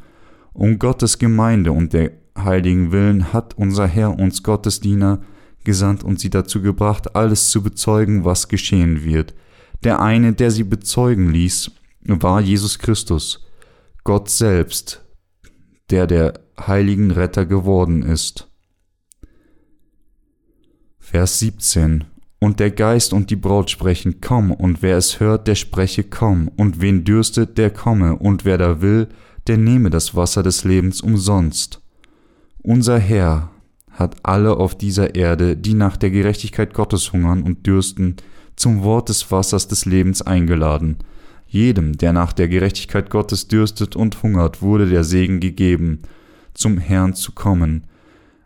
Um 0.52 0.78
Gottes 0.78 1.18
Gemeinde 1.18 1.72
und 1.72 1.92
der 1.94 2.12
heiligen 2.36 2.92
Willen 2.92 3.32
hat 3.32 3.56
unser 3.56 3.86
Herr 3.86 4.18
uns 4.18 4.42
Gottesdiener 4.42 5.20
gesandt 5.64 6.04
und 6.04 6.20
sie 6.20 6.30
dazu 6.30 6.60
gebracht, 6.60 7.16
alles 7.16 7.48
zu 7.50 7.62
bezeugen, 7.62 8.24
was 8.24 8.48
geschehen 8.48 9.04
wird. 9.04 9.34
Der 9.84 10.00
eine, 10.00 10.32
der 10.32 10.50
sie 10.50 10.64
bezeugen 10.64 11.30
ließ, 11.30 11.70
war 12.00 12.40
Jesus 12.40 12.78
Christus, 12.78 13.44
Gott 14.04 14.28
selbst, 14.28 15.04
der 15.90 16.06
der 16.06 16.40
heiligen 16.58 17.10
Retter 17.10 17.46
geworden 17.46 18.02
ist. 18.02 18.48
Vers 20.98 21.38
17 21.38 22.04
Und 22.40 22.60
der 22.60 22.70
Geist 22.70 23.12
und 23.12 23.30
die 23.30 23.36
Braut 23.36 23.70
sprechen, 23.70 24.20
komm, 24.20 24.50
und 24.50 24.82
wer 24.82 24.96
es 24.96 25.20
hört, 25.20 25.48
der 25.48 25.54
spreche, 25.54 26.04
komm, 26.04 26.48
und 26.56 26.80
wen 26.80 27.04
dürstet, 27.04 27.56
der 27.56 27.70
komme, 27.70 28.16
und 28.16 28.44
wer 28.44 28.58
da 28.58 28.80
will, 28.80 29.08
der 29.46 29.56
nehme 29.56 29.90
das 29.90 30.14
Wasser 30.14 30.42
des 30.42 30.64
Lebens 30.64 31.00
umsonst. 31.00 31.80
Unser 32.62 32.98
Herr 32.98 33.50
hat 33.90 34.16
alle 34.22 34.56
auf 34.56 34.76
dieser 34.76 35.14
Erde, 35.14 35.56
die 35.56 35.74
nach 35.74 35.96
der 35.96 36.10
Gerechtigkeit 36.10 36.74
Gottes 36.74 37.12
hungern 37.12 37.42
und 37.42 37.66
dürsten, 37.66 38.16
zum 38.58 38.82
Wort 38.82 39.08
des 39.08 39.30
Wassers 39.30 39.68
des 39.68 39.84
Lebens 39.84 40.20
eingeladen. 40.22 40.96
Jedem, 41.46 41.96
der 41.96 42.12
nach 42.12 42.32
der 42.32 42.48
Gerechtigkeit 42.48 43.08
Gottes 43.08 43.48
dürstet 43.48 43.96
und 43.96 44.22
hungert, 44.22 44.60
wurde 44.60 44.88
der 44.88 45.04
Segen 45.04 45.40
gegeben, 45.40 46.00
zum 46.54 46.78
Herrn 46.78 47.14
zu 47.14 47.32
kommen, 47.32 47.84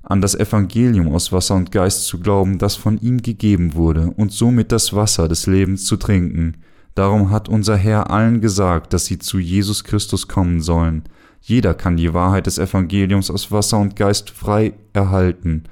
an 0.02 0.20
das 0.20 0.34
Evangelium 0.34 1.08
aus 1.14 1.32
Wasser 1.32 1.54
und 1.54 1.72
Geist 1.72 2.04
zu 2.04 2.20
glauben, 2.20 2.58
das 2.58 2.76
von 2.76 2.98
ihm 3.00 3.22
gegeben 3.22 3.74
wurde, 3.74 4.12
und 4.16 4.32
somit 4.32 4.70
das 4.70 4.92
Wasser 4.92 5.28
des 5.28 5.46
Lebens 5.46 5.86
zu 5.86 5.96
trinken. 5.96 6.58
Darum 6.94 7.30
hat 7.30 7.48
unser 7.48 7.76
Herr 7.76 8.10
allen 8.10 8.40
gesagt, 8.40 8.92
dass 8.92 9.06
sie 9.06 9.18
zu 9.18 9.38
Jesus 9.38 9.82
Christus 9.82 10.28
kommen 10.28 10.60
sollen. 10.60 11.04
Jeder 11.40 11.72
kann 11.74 11.96
die 11.96 12.12
Wahrheit 12.12 12.46
des 12.46 12.58
Evangeliums 12.58 13.30
aus 13.30 13.50
Wasser 13.50 13.78
und 13.78 13.96
Geist 13.96 14.30
frei 14.30 14.74
erhalten, 14.92 15.64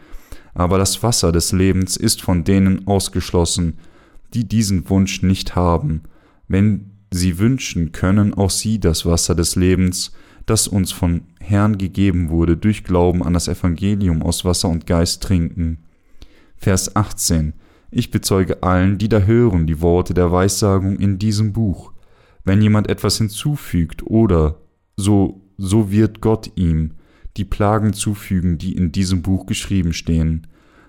aber 0.55 0.79
das 0.79 1.03
Wasser 1.03 1.31
des 1.31 1.53
Lebens 1.53 1.97
ist 1.97 2.23
von 2.23 2.43
denen 2.43 2.87
ausgeschlossen, 2.89 3.75
die 4.35 4.49
diesen 4.49 4.89
Wunsch 4.89 5.23
nicht 5.23 5.57
haben. 5.57 6.03
Wenn 6.49 6.91
sie 7.11 7.39
wünschen, 7.39 7.93
können 7.93 8.35
auch 8.35 8.51
sie 8.51 8.79
das 8.79 9.05
Wasser 9.07 9.35
des 9.35 9.57
Lebens, 9.57 10.13
das 10.47 10.69
uns 10.69 10.93
von 10.93 11.23
Herrn 11.41 11.79
gegeben 11.79 12.31
wurde, 12.31 12.57
durch 12.57 12.85
Glauben 12.85 13.23
an 13.23 13.35
das 13.35 13.49
Evangelium 13.49 14.23
aus 14.23 14.45
Wasser 14.45 14.69
und 14.69 14.87
Geist 14.87 15.23
trinken. 15.23 15.79
Vers 16.57 16.97
18 16.97 17.55
Ich 17.91 18.11
bezeuge 18.11 18.63
allen, 18.63 18.99
die 18.99 19.09
da 19.09 19.21
hören, 19.21 19.67
die 19.67 19.81
Worte 19.81 20.15
der 20.15 20.33
Weissagung 20.33 20.99
in 20.99 21.19
diesem 21.19 21.53
Buch. 21.53 21.93
Wenn 22.45 22.63
jemand 22.63 22.89
etwas 22.89 23.19
hinzufügt 23.19 24.07
oder 24.07 24.61
so, 24.97 25.43
so 25.57 25.91
wird 25.91 26.21
Gott 26.21 26.53
ihm 26.57 26.93
die 27.37 27.45
Plagen 27.45 27.93
zufügen, 27.93 28.59
die 28.59 28.73
in 28.73 28.93
diesem 28.93 29.23
Buch 29.23 29.47
geschrieben 29.47 29.93
stehen. 29.93 30.47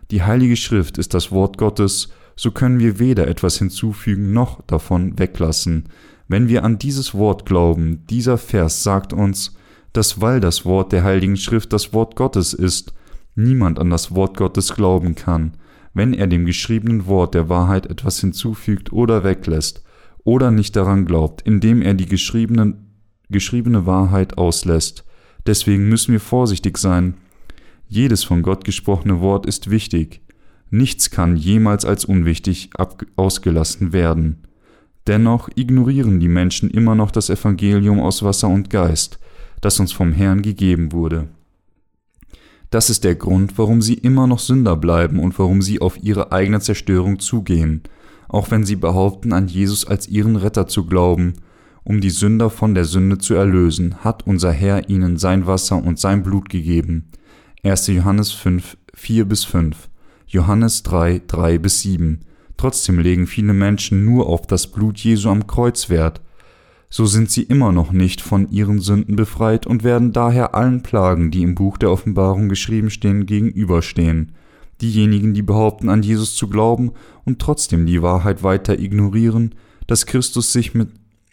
Die 0.09 0.23
Heilige 0.23 0.55
Schrift 0.55 0.97
ist 0.97 1.13
das 1.13 1.31
Wort 1.31 1.57
Gottes, 1.57 2.09
so 2.35 2.51
können 2.51 2.79
wir 2.79 2.99
weder 2.99 3.27
etwas 3.27 3.57
hinzufügen 3.57 4.33
noch 4.33 4.61
davon 4.63 5.17
weglassen. 5.19 5.89
Wenn 6.27 6.47
wir 6.47 6.63
an 6.63 6.77
dieses 6.77 7.13
Wort 7.13 7.45
glauben, 7.45 8.05
dieser 8.09 8.37
Vers 8.37 8.83
sagt 8.83 9.13
uns, 9.13 9.55
dass 9.93 10.21
weil 10.21 10.39
das 10.39 10.65
Wort 10.65 10.91
der 10.91 11.03
Heiligen 11.03 11.37
Schrift 11.37 11.73
das 11.73 11.93
Wort 11.93 12.15
Gottes 12.15 12.53
ist, 12.53 12.93
niemand 13.35 13.79
an 13.79 13.89
das 13.89 14.15
Wort 14.15 14.37
Gottes 14.37 14.73
glauben 14.73 15.15
kann, 15.15 15.53
wenn 15.93 16.13
er 16.13 16.27
dem 16.27 16.45
geschriebenen 16.45 17.05
Wort 17.05 17.33
der 17.33 17.49
Wahrheit 17.49 17.85
etwas 17.85 18.19
hinzufügt 18.19 18.93
oder 18.93 19.23
weglässt, 19.23 19.83
oder 20.23 20.51
nicht 20.51 20.75
daran 20.75 21.05
glaubt, 21.05 21.41
indem 21.41 21.81
er 21.81 21.93
die 21.93 22.05
geschriebene, 22.05 22.75
geschriebene 23.29 23.85
Wahrheit 23.85 24.37
auslässt. 24.37 25.03
Deswegen 25.45 25.89
müssen 25.89 26.11
wir 26.11 26.19
vorsichtig 26.19 26.77
sein. 26.77 27.15
Jedes 27.87 28.23
von 28.23 28.43
Gott 28.43 28.63
gesprochene 28.63 29.19
Wort 29.19 29.45
ist 29.45 29.69
wichtig. 29.69 30.21
Nichts 30.71 31.11
kann 31.11 31.35
jemals 31.35 31.83
als 31.83 32.05
unwichtig 32.05 32.69
ausgelassen 33.17 33.91
werden. 33.91 34.47
Dennoch 35.05 35.49
ignorieren 35.55 36.21
die 36.21 36.29
Menschen 36.29 36.69
immer 36.69 36.95
noch 36.95 37.11
das 37.11 37.29
Evangelium 37.29 37.99
aus 37.99 38.23
Wasser 38.23 38.47
und 38.47 38.69
Geist, 38.69 39.19
das 39.59 39.79
uns 39.81 39.91
vom 39.91 40.13
Herrn 40.13 40.41
gegeben 40.41 40.93
wurde. 40.93 41.27
Das 42.69 42.89
ist 42.89 43.03
der 43.03 43.15
Grund, 43.15 43.57
warum 43.57 43.81
sie 43.81 43.95
immer 43.95 44.27
noch 44.27 44.39
Sünder 44.39 44.77
bleiben 44.77 45.19
und 45.19 45.37
warum 45.37 45.61
sie 45.61 45.81
auf 45.81 46.01
ihre 46.01 46.31
eigene 46.31 46.61
Zerstörung 46.61 47.19
zugehen, 47.19 47.83
auch 48.29 48.49
wenn 48.49 48.63
sie 48.63 48.77
behaupten, 48.77 49.33
an 49.33 49.49
Jesus 49.49 49.85
als 49.85 50.07
ihren 50.07 50.37
Retter 50.37 50.67
zu 50.67 50.85
glauben. 50.85 51.33
Um 51.83 51.99
die 51.99 52.11
Sünder 52.11 52.49
von 52.49 52.73
der 52.75 52.85
Sünde 52.85 53.17
zu 53.17 53.33
erlösen, 53.33 53.95
hat 54.05 54.25
unser 54.25 54.53
Herr 54.53 54.87
ihnen 54.87 55.17
sein 55.17 55.47
Wasser 55.47 55.83
und 55.83 55.99
sein 55.99 56.23
Blut 56.23 56.47
gegeben. 56.47 57.09
1. 57.63 57.87
Johannes 57.87 58.31
5, 58.31 58.77
4 58.93 59.25
bis 59.25 59.43
5. 59.43 59.89
Johannes 60.31 60.83
3, 60.83 61.23
3 61.27 61.57
bis 61.57 61.81
7. 61.81 62.21
Trotzdem 62.55 62.99
legen 62.99 63.27
viele 63.27 63.51
Menschen 63.51 64.05
nur 64.05 64.27
auf 64.27 64.47
das 64.47 64.67
Blut 64.67 64.97
Jesu 64.97 65.27
am 65.27 65.45
Kreuz 65.45 65.89
Wert. 65.89 66.21
So 66.89 67.05
sind 67.05 67.29
sie 67.29 67.43
immer 67.43 67.73
noch 67.73 67.91
nicht 67.91 68.21
von 68.21 68.49
ihren 68.49 68.79
Sünden 68.79 69.17
befreit 69.17 69.67
und 69.67 69.83
werden 69.83 70.13
daher 70.13 70.55
allen 70.55 70.83
Plagen, 70.83 71.31
die 71.31 71.41
im 71.41 71.53
Buch 71.53 71.77
der 71.77 71.91
Offenbarung 71.91 72.47
geschrieben 72.47 72.89
stehen, 72.89 73.25
gegenüberstehen. 73.25 74.31
Diejenigen, 74.79 75.33
die 75.33 75.41
behaupten, 75.41 75.89
an 75.89 76.01
Jesus 76.01 76.33
zu 76.33 76.47
glauben 76.47 76.93
und 77.25 77.39
trotzdem 77.39 77.85
die 77.85 78.01
Wahrheit 78.01 78.41
weiter 78.41 78.79
ignorieren, 78.79 79.53
dass 79.85 80.05
Christus 80.05 80.53
sich 80.53 80.73
mit 80.73 80.91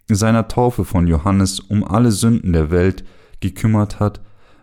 seiner 0.08 0.48
Taufe 0.48 0.84
von 0.84 1.06
Johannes 1.06 1.60
um 1.60 1.84
alle 1.84 2.10
Sünden 2.10 2.52
der 2.52 2.72
Welt 2.72 3.04
gekümmert 3.38 4.00
hat, 4.00 4.20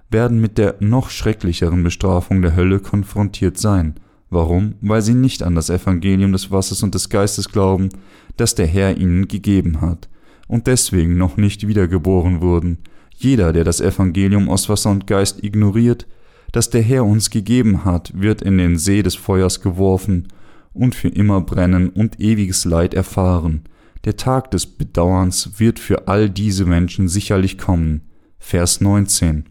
werden 0.10 0.42
mit 0.42 0.58
der 0.58 0.76
noch 0.82 1.10
schrecklicheren 1.10 1.84
Bestrafung 1.84 2.42
der 2.42 2.58
Hölle 2.58 2.82
konfrontiert 2.82 3.58
sein. 3.58 3.96
Warum? 4.30 4.76
Weil 4.82 5.02
sie 5.02 5.14
nicht 5.14 5.44
an 5.44 5.56
das 5.56 5.70
Evangelium 5.70 6.32
des 6.32 6.52
Wassers 6.52 6.84
und 6.84 6.96
des 6.96 7.10
Geistes 7.10 7.50
glauben, 7.50 7.90
das 8.38 8.56
der 8.56 8.68
Herr 8.68 8.98
ihnen 8.98 9.28
gegeben 9.28 9.82
hat, 9.82 10.10
und 10.48 10.68
deswegen 10.68 11.18
noch 11.18 11.38
nicht 11.38 11.68
wiedergeboren 11.68 12.42
wurden. 12.42 12.80
Jeder, 13.16 13.54
der 13.54 13.64
das 13.64 13.82
Evangelium 13.82 14.50
aus 14.50 14.68
Wasser 14.68 14.92
und 14.92 15.08
Geist 15.08 15.44
ignoriert, 15.44 16.06
das 16.52 16.70
der 16.70 16.82
Herr 16.82 17.06
uns 17.06 17.30
gegeben 17.30 17.86
hat, 17.86 18.12
wird 18.16 18.42
in 18.42 18.58
den 18.58 18.78
See 18.78 19.04
des 19.04 19.16
Feuers 19.16 19.62
geworfen 19.62 20.28
und 20.74 20.96
für 20.96 21.10
immer 21.10 21.42
brennen 21.42 21.90
und 21.90 22.20
ewiges 22.20 22.66
Leid 22.66 22.94
erfahren. 22.94 23.64
Der 24.04 24.18
Tag 24.18 24.52
des 24.52 24.66
Bedauerns 24.66 25.60
wird 25.60 25.80
für 25.80 26.08
all 26.08 26.30
diese 26.30 26.66
Menschen 26.66 27.08
sicherlich 27.08 27.58
kommen. 27.58 28.02
Vers 28.38 28.82
19. 28.82 29.46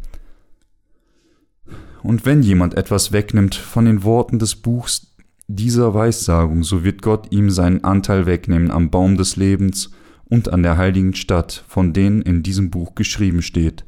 Und 2.05 2.27
wenn 2.27 2.43
jemand 2.43 2.75
etwas 2.75 3.13
wegnimmt 3.13 3.55
von 3.55 3.87
den 3.87 4.05
Worten 4.05 4.39
des 4.39 4.57
Buchs 4.57 5.15
dieser 5.49 5.95
Weissagung, 5.95 6.63
so 6.63 6.85
wird 6.85 7.01
Gott 7.01 7.33
ihm 7.33 7.49
seinen 7.49 7.83
Anteil 7.83 8.27
wegnehmen 8.27 8.71
am 8.71 8.91
Baum 8.91 9.17
des 9.17 9.37
Lebens 9.37 9.91
und 10.27 10.53
an 10.53 10.63
der 10.63 10.77
heiligen 10.77 11.15
Stadt, 11.15 11.65
von 11.67 11.95
denen 11.95 12.21
in 12.21 12.43
diesem 12.43 12.69
Buch 12.69 12.95
geschrieben 12.95 13.41
steht. 13.41 13.87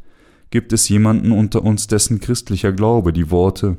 Gibt 0.48 0.72
es 0.72 0.88
jemanden 0.88 1.30
unter 1.30 1.62
uns, 1.62 1.88
dessen 1.88 2.18
christlicher 2.18 2.72
Glaube 2.72 3.12
die 3.12 3.30
Worte 3.30 3.76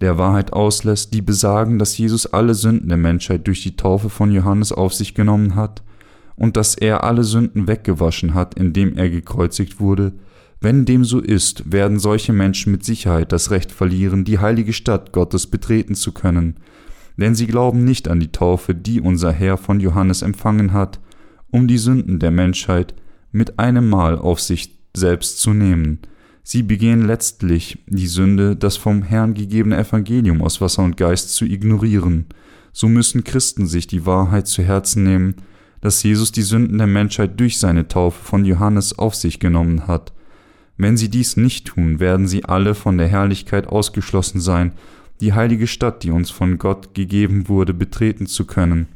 der 0.00 0.18
Wahrheit 0.18 0.52
auslässt, 0.52 1.14
die 1.14 1.22
besagen, 1.22 1.78
dass 1.78 1.96
Jesus 1.96 2.26
alle 2.26 2.56
Sünden 2.56 2.88
der 2.88 2.98
Menschheit 2.98 3.46
durch 3.46 3.62
die 3.62 3.76
Taufe 3.76 4.10
von 4.10 4.32
Johannes 4.32 4.72
auf 4.72 4.92
sich 4.92 5.14
genommen 5.14 5.54
hat 5.54 5.84
und 6.34 6.56
dass 6.56 6.74
er 6.74 7.04
alle 7.04 7.22
Sünden 7.22 7.68
weggewaschen 7.68 8.34
hat, 8.34 8.54
indem 8.54 8.96
er 8.96 9.08
gekreuzigt 9.08 9.78
wurde? 9.78 10.14
Wenn 10.62 10.84
dem 10.84 11.04
so 11.04 11.18
ist, 11.18 11.72
werden 11.72 11.98
solche 11.98 12.32
Menschen 12.32 12.70
mit 12.70 12.84
Sicherheit 12.84 13.32
das 13.32 13.50
Recht 13.50 13.72
verlieren, 13.72 14.24
die 14.24 14.38
heilige 14.38 14.72
Stadt 14.72 15.10
Gottes 15.10 15.48
betreten 15.48 15.96
zu 15.96 16.12
können, 16.12 16.54
denn 17.16 17.34
sie 17.34 17.48
glauben 17.48 17.82
nicht 17.84 18.06
an 18.06 18.20
die 18.20 18.30
Taufe, 18.30 18.72
die 18.72 19.00
unser 19.00 19.32
Herr 19.32 19.56
von 19.56 19.80
Johannes 19.80 20.22
empfangen 20.22 20.72
hat, 20.72 21.00
um 21.50 21.66
die 21.66 21.78
Sünden 21.78 22.20
der 22.20 22.30
Menschheit 22.30 22.94
mit 23.32 23.58
einem 23.58 23.90
Mal 23.90 24.16
auf 24.16 24.40
sich 24.40 24.78
selbst 24.96 25.40
zu 25.40 25.52
nehmen. 25.52 25.98
Sie 26.44 26.62
begehen 26.62 27.08
letztlich 27.08 27.82
die 27.88 28.06
Sünde, 28.06 28.54
das 28.54 28.76
vom 28.76 29.02
Herrn 29.02 29.34
gegebene 29.34 29.76
Evangelium 29.76 30.42
aus 30.42 30.60
Wasser 30.60 30.84
und 30.84 30.96
Geist 30.96 31.34
zu 31.34 31.44
ignorieren. 31.44 32.26
So 32.72 32.88
müssen 32.88 33.24
Christen 33.24 33.66
sich 33.66 33.88
die 33.88 34.06
Wahrheit 34.06 34.46
zu 34.46 34.62
Herzen 34.62 35.02
nehmen, 35.02 35.34
dass 35.80 36.04
Jesus 36.04 36.30
die 36.30 36.42
Sünden 36.42 36.78
der 36.78 36.86
Menschheit 36.86 37.40
durch 37.40 37.58
seine 37.58 37.88
Taufe 37.88 38.22
von 38.22 38.44
Johannes 38.44 38.96
auf 38.96 39.16
sich 39.16 39.40
genommen 39.40 39.88
hat. 39.88 40.12
Wenn 40.82 40.96
sie 40.96 41.08
dies 41.08 41.36
nicht 41.36 41.68
tun, 41.68 42.00
werden 42.00 42.26
sie 42.26 42.44
alle 42.44 42.74
von 42.74 42.98
der 42.98 43.06
Herrlichkeit 43.06 43.68
ausgeschlossen 43.68 44.40
sein, 44.40 44.72
die 45.20 45.32
heilige 45.32 45.68
Stadt, 45.68 46.02
die 46.02 46.10
uns 46.10 46.32
von 46.32 46.58
Gott 46.58 46.92
gegeben 46.92 47.48
wurde, 47.48 47.72
betreten 47.72 48.26
zu 48.26 48.46
können. 48.46 48.88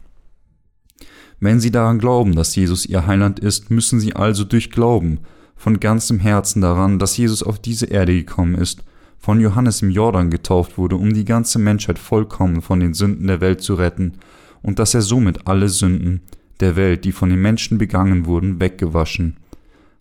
Wenn 1.39 1.61
sie 1.61 1.71
daran 1.71 2.01
glauben, 2.01 2.35
dass 2.35 2.57
Jesus 2.57 2.87
ihr 2.87 3.07
Heiland 3.07 3.39
ist, 3.39 3.71
müssen 3.71 4.01
sie 4.01 4.17
also 4.17 4.43
durch 4.43 4.73
Glauben 4.73 5.21
von 5.55 5.79
ganzem 5.79 6.19
Herzen 6.19 6.61
daran, 6.61 6.99
dass 6.99 7.17
Jesus 7.17 7.45
auf 7.45 7.61
diese 7.61 7.87
Erde 7.87 8.15
gekommen 8.15 8.57
ist, 8.57 8.83
von 9.17 9.39
Johannes 9.39 9.81
im 9.81 9.91
Jordan 9.91 10.29
getauft 10.29 10.79
wurde, 10.79 10.97
um 10.97 11.15
die 11.15 11.25
ganze 11.25 11.61
Menschheit 11.61 12.01
vollkommen 12.01 12.63
von 12.63 12.81
den 12.81 12.95
Sünden 12.95 13.29
der 13.29 13.41
Welt 13.41 13.61
zu 13.61 13.75
retten, 13.75 14.15
und 14.61 14.81
dass 14.81 14.93
er 14.93 15.03
somit 15.03 15.47
alle 15.47 15.69
Sünden 15.69 16.23
der 16.59 16.75
Welt, 16.75 17.05
die 17.05 17.13
von 17.13 17.31
den 17.31 17.41
Menschen 17.41 17.79
begangen 17.79 18.27
wurden, 18.27 18.59
weggewaschen 18.59 19.37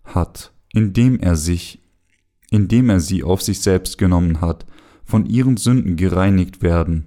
hat, 0.04 0.50
indem 0.76 1.18
er 1.18 1.34
sich, 1.34 1.82
indem 2.50 2.90
er 2.90 3.00
sie 3.00 3.24
auf 3.24 3.42
sich 3.42 3.60
selbst 3.60 3.98
genommen 3.98 4.40
hat, 4.40 4.64
von 5.04 5.26
ihren 5.26 5.56
Sünden 5.56 5.96
gereinigt 5.96 6.62
werden. 6.62 7.06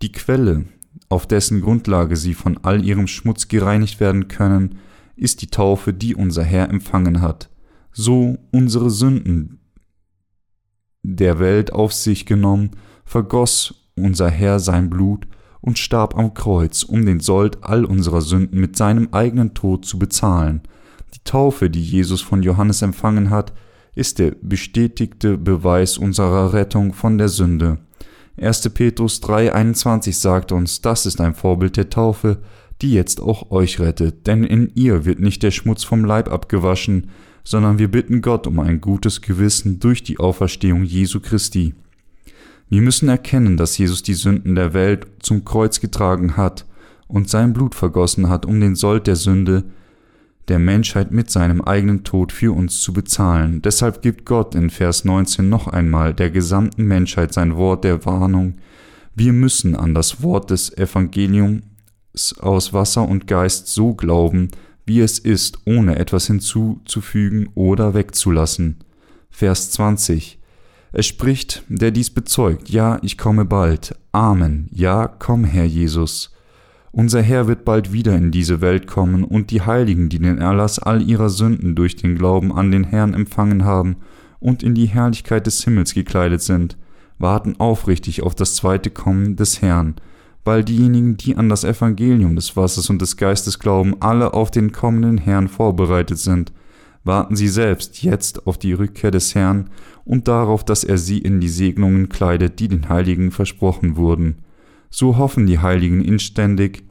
Die 0.00 0.12
Quelle, 0.12 0.64
auf 1.10 1.26
dessen 1.26 1.60
Grundlage 1.60 2.16
sie 2.16 2.34
von 2.34 2.58
all 2.62 2.84
ihrem 2.84 3.06
Schmutz 3.06 3.48
gereinigt 3.48 4.00
werden 4.00 4.28
können, 4.28 4.76
ist 5.16 5.42
die 5.42 5.48
Taufe, 5.48 5.92
die 5.92 6.14
unser 6.14 6.44
Herr 6.44 6.70
empfangen 6.70 7.20
hat 7.20 7.50
so 7.92 8.38
unsere 8.52 8.90
Sünden 8.90 9.60
der 11.02 11.38
Welt 11.38 11.72
auf 11.72 11.92
sich 11.92 12.26
genommen, 12.26 12.70
vergoss 13.04 13.90
unser 13.96 14.30
Herr 14.30 14.60
sein 14.60 14.90
Blut 14.90 15.26
und 15.60 15.78
starb 15.78 16.16
am 16.16 16.34
Kreuz, 16.34 16.82
um 16.82 17.04
den 17.04 17.20
Sold 17.20 17.62
all 17.62 17.84
unserer 17.84 18.20
Sünden 18.20 18.60
mit 18.60 18.76
seinem 18.76 19.08
eigenen 19.12 19.54
Tod 19.54 19.84
zu 19.84 19.98
bezahlen. 19.98 20.62
Die 21.14 21.24
Taufe, 21.24 21.70
die 21.70 21.82
Jesus 21.82 22.20
von 22.20 22.42
Johannes 22.42 22.82
empfangen 22.82 23.30
hat, 23.30 23.52
ist 23.94 24.18
der 24.18 24.34
bestätigte 24.40 25.36
Beweis 25.36 25.98
unserer 25.98 26.52
Rettung 26.52 26.92
von 26.92 27.18
der 27.18 27.28
Sünde. 27.28 27.78
1. 28.40 28.70
Petrus 28.70 29.20
3,21 29.22 30.14
sagt 30.14 30.52
uns, 30.52 30.80
das 30.80 31.06
ist 31.06 31.20
ein 31.20 31.34
Vorbild 31.34 31.76
der 31.76 31.90
Taufe, 31.90 32.38
die 32.80 32.92
jetzt 32.92 33.20
auch 33.20 33.50
euch 33.50 33.80
rettet, 33.80 34.26
denn 34.26 34.44
in 34.44 34.70
ihr 34.74 35.04
wird 35.04 35.20
nicht 35.20 35.42
der 35.42 35.50
Schmutz 35.50 35.84
vom 35.84 36.04
Leib 36.04 36.32
abgewaschen, 36.32 37.10
sondern 37.44 37.78
wir 37.78 37.90
bitten 37.90 38.22
Gott 38.22 38.46
um 38.46 38.60
ein 38.60 38.80
gutes 38.80 39.20
Gewissen 39.20 39.80
durch 39.80 40.02
die 40.02 40.18
Auferstehung 40.18 40.84
Jesu 40.84 41.20
Christi. 41.20 41.74
Wir 42.68 42.80
müssen 42.80 43.08
erkennen, 43.08 43.56
dass 43.56 43.76
Jesus 43.76 44.02
die 44.02 44.14
Sünden 44.14 44.54
der 44.54 44.72
Welt 44.72 45.06
zum 45.20 45.44
Kreuz 45.44 45.80
getragen 45.80 46.36
hat 46.36 46.64
und 47.08 47.28
sein 47.28 47.52
Blut 47.52 47.74
vergossen 47.74 48.28
hat, 48.28 48.46
um 48.46 48.60
den 48.60 48.76
Sold 48.76 49.06
der 49.06 49.16
Sünde 49.16 49.64
der 50.50 50.58
Menschheit 50.58 51.12
mit 51.12 51.30
seinem 51.30 51.62
eigenen 51.62 52.02
Tod 52.02 52.32
für 52.32 52.52
uns 52.54 52.80
zu 52.82 52.92
bezahlen. 52.92 53.62
Deshalb 53.62 54.02
gibt 54.02 54.26
Gott 54.26 54.54
in 54.54 54.68
Vers 54.68 55.04
19 55.04 55.48
noch 55.48 55.68
einmal 55.68 56.12
der 56.12 56.30
gesamten 56.30 56.84
Menschheit 56.84 57.32
sein 57.32 57.56
Wort 57.56 57.84
der 57.84 58.04
Warnung. 58.04 58.56
Wir 59.14 59.32
müssen 59.32 59.76
an 59.76 59.94
das 59.94 60.22
Wort 60.22 60.50
des 60.50 60.76
Evangeliums 60.76 61.62
aus 62.40 62.72
Wasser 62.72 63.08
und 63.08 63.28
Geist 63.28 63.68
so 63.68 63.94
glauben, 63.94 64.50
wie 64.84 65.00
es 65.00 65.20
ist, 65.20 65.58
ohne 65.66 65.96
etwas 65.96 66.26
hinzuzufügen 66.26 67.48
oder 67.54 67.94
wegzulassen. 67.94 68.78
Vers 69.30 69.70
20. 69.70 70.40
Es 70.92 71.06
spricht, 71.06 71.62
der 71.68 71.92
dies 71.92 72.10
bezeugt, 72.10 72.68
ja, 72.68 72.98
ich 73.02 73.16
komme 73.16 73.44
bald. 73.44 73.94
Amen. 74.10 74.68
Ja, 74.72 75.06
komm, 75.06 75.44
Herr 75.44 75.64
Jesus. 75.64 76.32
Unser 76.92 77.22
Herr 77.22 77.46
wird 77.46 77.64
bald 77.64 77.92
wieder 77.92 78.16
in 78.16 78.32
diese 78.32 78.60
Welt 78.60 78.88
kommen, 78.88 79.22
und 79.22 79.50
die 79.52 79.62
Heiligen, 79.62 80.08
die 80.08 80.18
den 80.18 80.38
Erlass 80.38 80.80
all 80.80 81.02
ihrer 81.02 81.28
Sünden 81.30 81.76
durch 81.76 81.94
den 81.94 82.16
Glauben 82.16 82.52
an 82.52 82.72
den 82.72 82.84
Herrn 82.84 83.14
empfangen 83.14 83.64
haben 83.64 83.96
und 84.40 84.62
in 84.62 84.74
die 84.74 84.86
Herrlichkeit 84.86 85.46
des 85.46 85.62
Himmels 85.62 85.94
gekleidet 85.94 86.42
sind, 86.42 86.76
warten 87.18 87.54
aufrichtig 87.58 88.22
auf 88.22 88.34
das 88.34 88.56
zweite 88.56 88.90
Kommen 88.90 89.36
des 89.36 89.62
Herrn, 89.62 89.94
weil 90.44 90.64
diejenigen, 90.64 91.16
die 91.16 91.36
an 91.36 91.48
das 91.48 91.64
Evangelium 91.64 92.34
des 92.34 92.56
Wassers 92.56 92.90
und 92.90 93.00
des 93.00 93.16
Geistes 93.16 93.58
glauben, 93.60 93.96
alle 94.00 94.34
auf 94.34 94.50
den 94.50 94.72
kommenden 94.72 95.18
Herrn 95.18 95.46
vorbereitet 95.46 96.18
sind, 96.18 96.52
warten 97.04 97.36
sie 97.36 97.48
selbst 97.48 98.02
jetzt 98.02 98.46
auf 98.46 98.58
die 98.58 98.72
Rückkehr 98.72 99.10
des 99.10 99.34
Herrn 99.34 99.70
und 100.04 100.28
darauf, 100.28 100.64
dass 100.64 100.82
er 100.82 100.98
sie 100.98 101.18
in 101.18 101.40
die 101.40 101.48
Segnungen 101.48 102.08
kleidet, 102.08 102.58
die 102.58 102.68
den 102.68 102.88
Heiligen 102.88 103.30
versprochen 103.30 103.96
wurden. 103.96 104.36
So 104.90 105.16
hoffen 105.16 105.46
die 105.46 105.60
Heiligen 105.60 106.04
inständig 106.04 106.82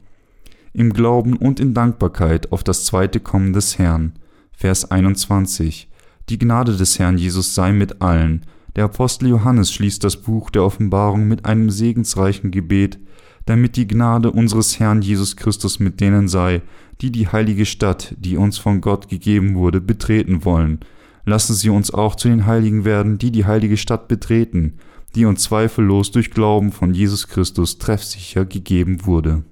im 0.74 0.94
Glauben 0.94 1.36
und 1.36 1.60
in 1.60 1.74
Dankbarkeit 1.74 2.52
auf 2.52 2.64
das 2.64 2.86
zweite 2.86 3.20
Kommen 3.20 3.52
des 3.52 3.78
Herrn. 3.78 4.14
Vers 4.54 4.90
21. 4.90 5.90
Die 6.30 6.40
Gnade 6.40 6.78
des 6.78 6.98
Herrn 6.98 7.18
Jesus 7.18 7.56
sei 7.56 7.74
mit 7.74 8.02
allen. 8.02 8.46
Der 8.76 8.86
Apostel 8.86 9.28
Johannes 9.28 9.74
schließt 9.74 10.04
das 10.04 10.18
Buch 10.18 10.50
der 10.50 10.64
Offenbarung 10.64 11.28
mit 11.28 11.46
einem 11.46 11.70
segensreichen 11.70 12.52
Gebet, 12.52 13.00
damit 13.46 13.76
die 13.76 13.88
Gnade 13.88 14.32
unseres 14.32 14.80
Herrn 14.80 15.02
Jesus 15.02 15.36
Christus 15.36 15.80
mit 15.80 16.00
denen 16.00 16.28
sei, 16.28 16.62
die 17.02 17.12
die 17.12 17.28
heilige 17.28 17.66
Stadt, 17.66 18.16
die 18.18 18.38
uns 18.38 18.58
von 18.58 18.80
Gott 18.80 19.10
gegeben 19.10 19.56
wurde, 19.56 19.82
betreten 19.82 20.46
wollen. 20.46 20.80
Lassen 21.26 21.54
Sie 21.54 21.70
uns 21.70 21.92
auch 21.92 22.16
zu 22.16 22.28
den 22.30 22.46
Heiligen 22.46 22.86
werden, 22.86 23.18
die 23.18 23.32
die 23.32 23.46
heilige 23.46 23.78
Stadt 23.78 24.08
betreten, 24.08 24.76
die 25.16 25.26
uns 25.26 25.44
zweifellos 25.44 26.12
durch 26.12 26.32
Glauben 26.32 26.72
von 26.72 26.94
Jesus 26.94 27.28
Christus 27.28 27.78
treffsicher 27.78 28.46
gegeben 28.46 29.06
wurde. 29.06 29.44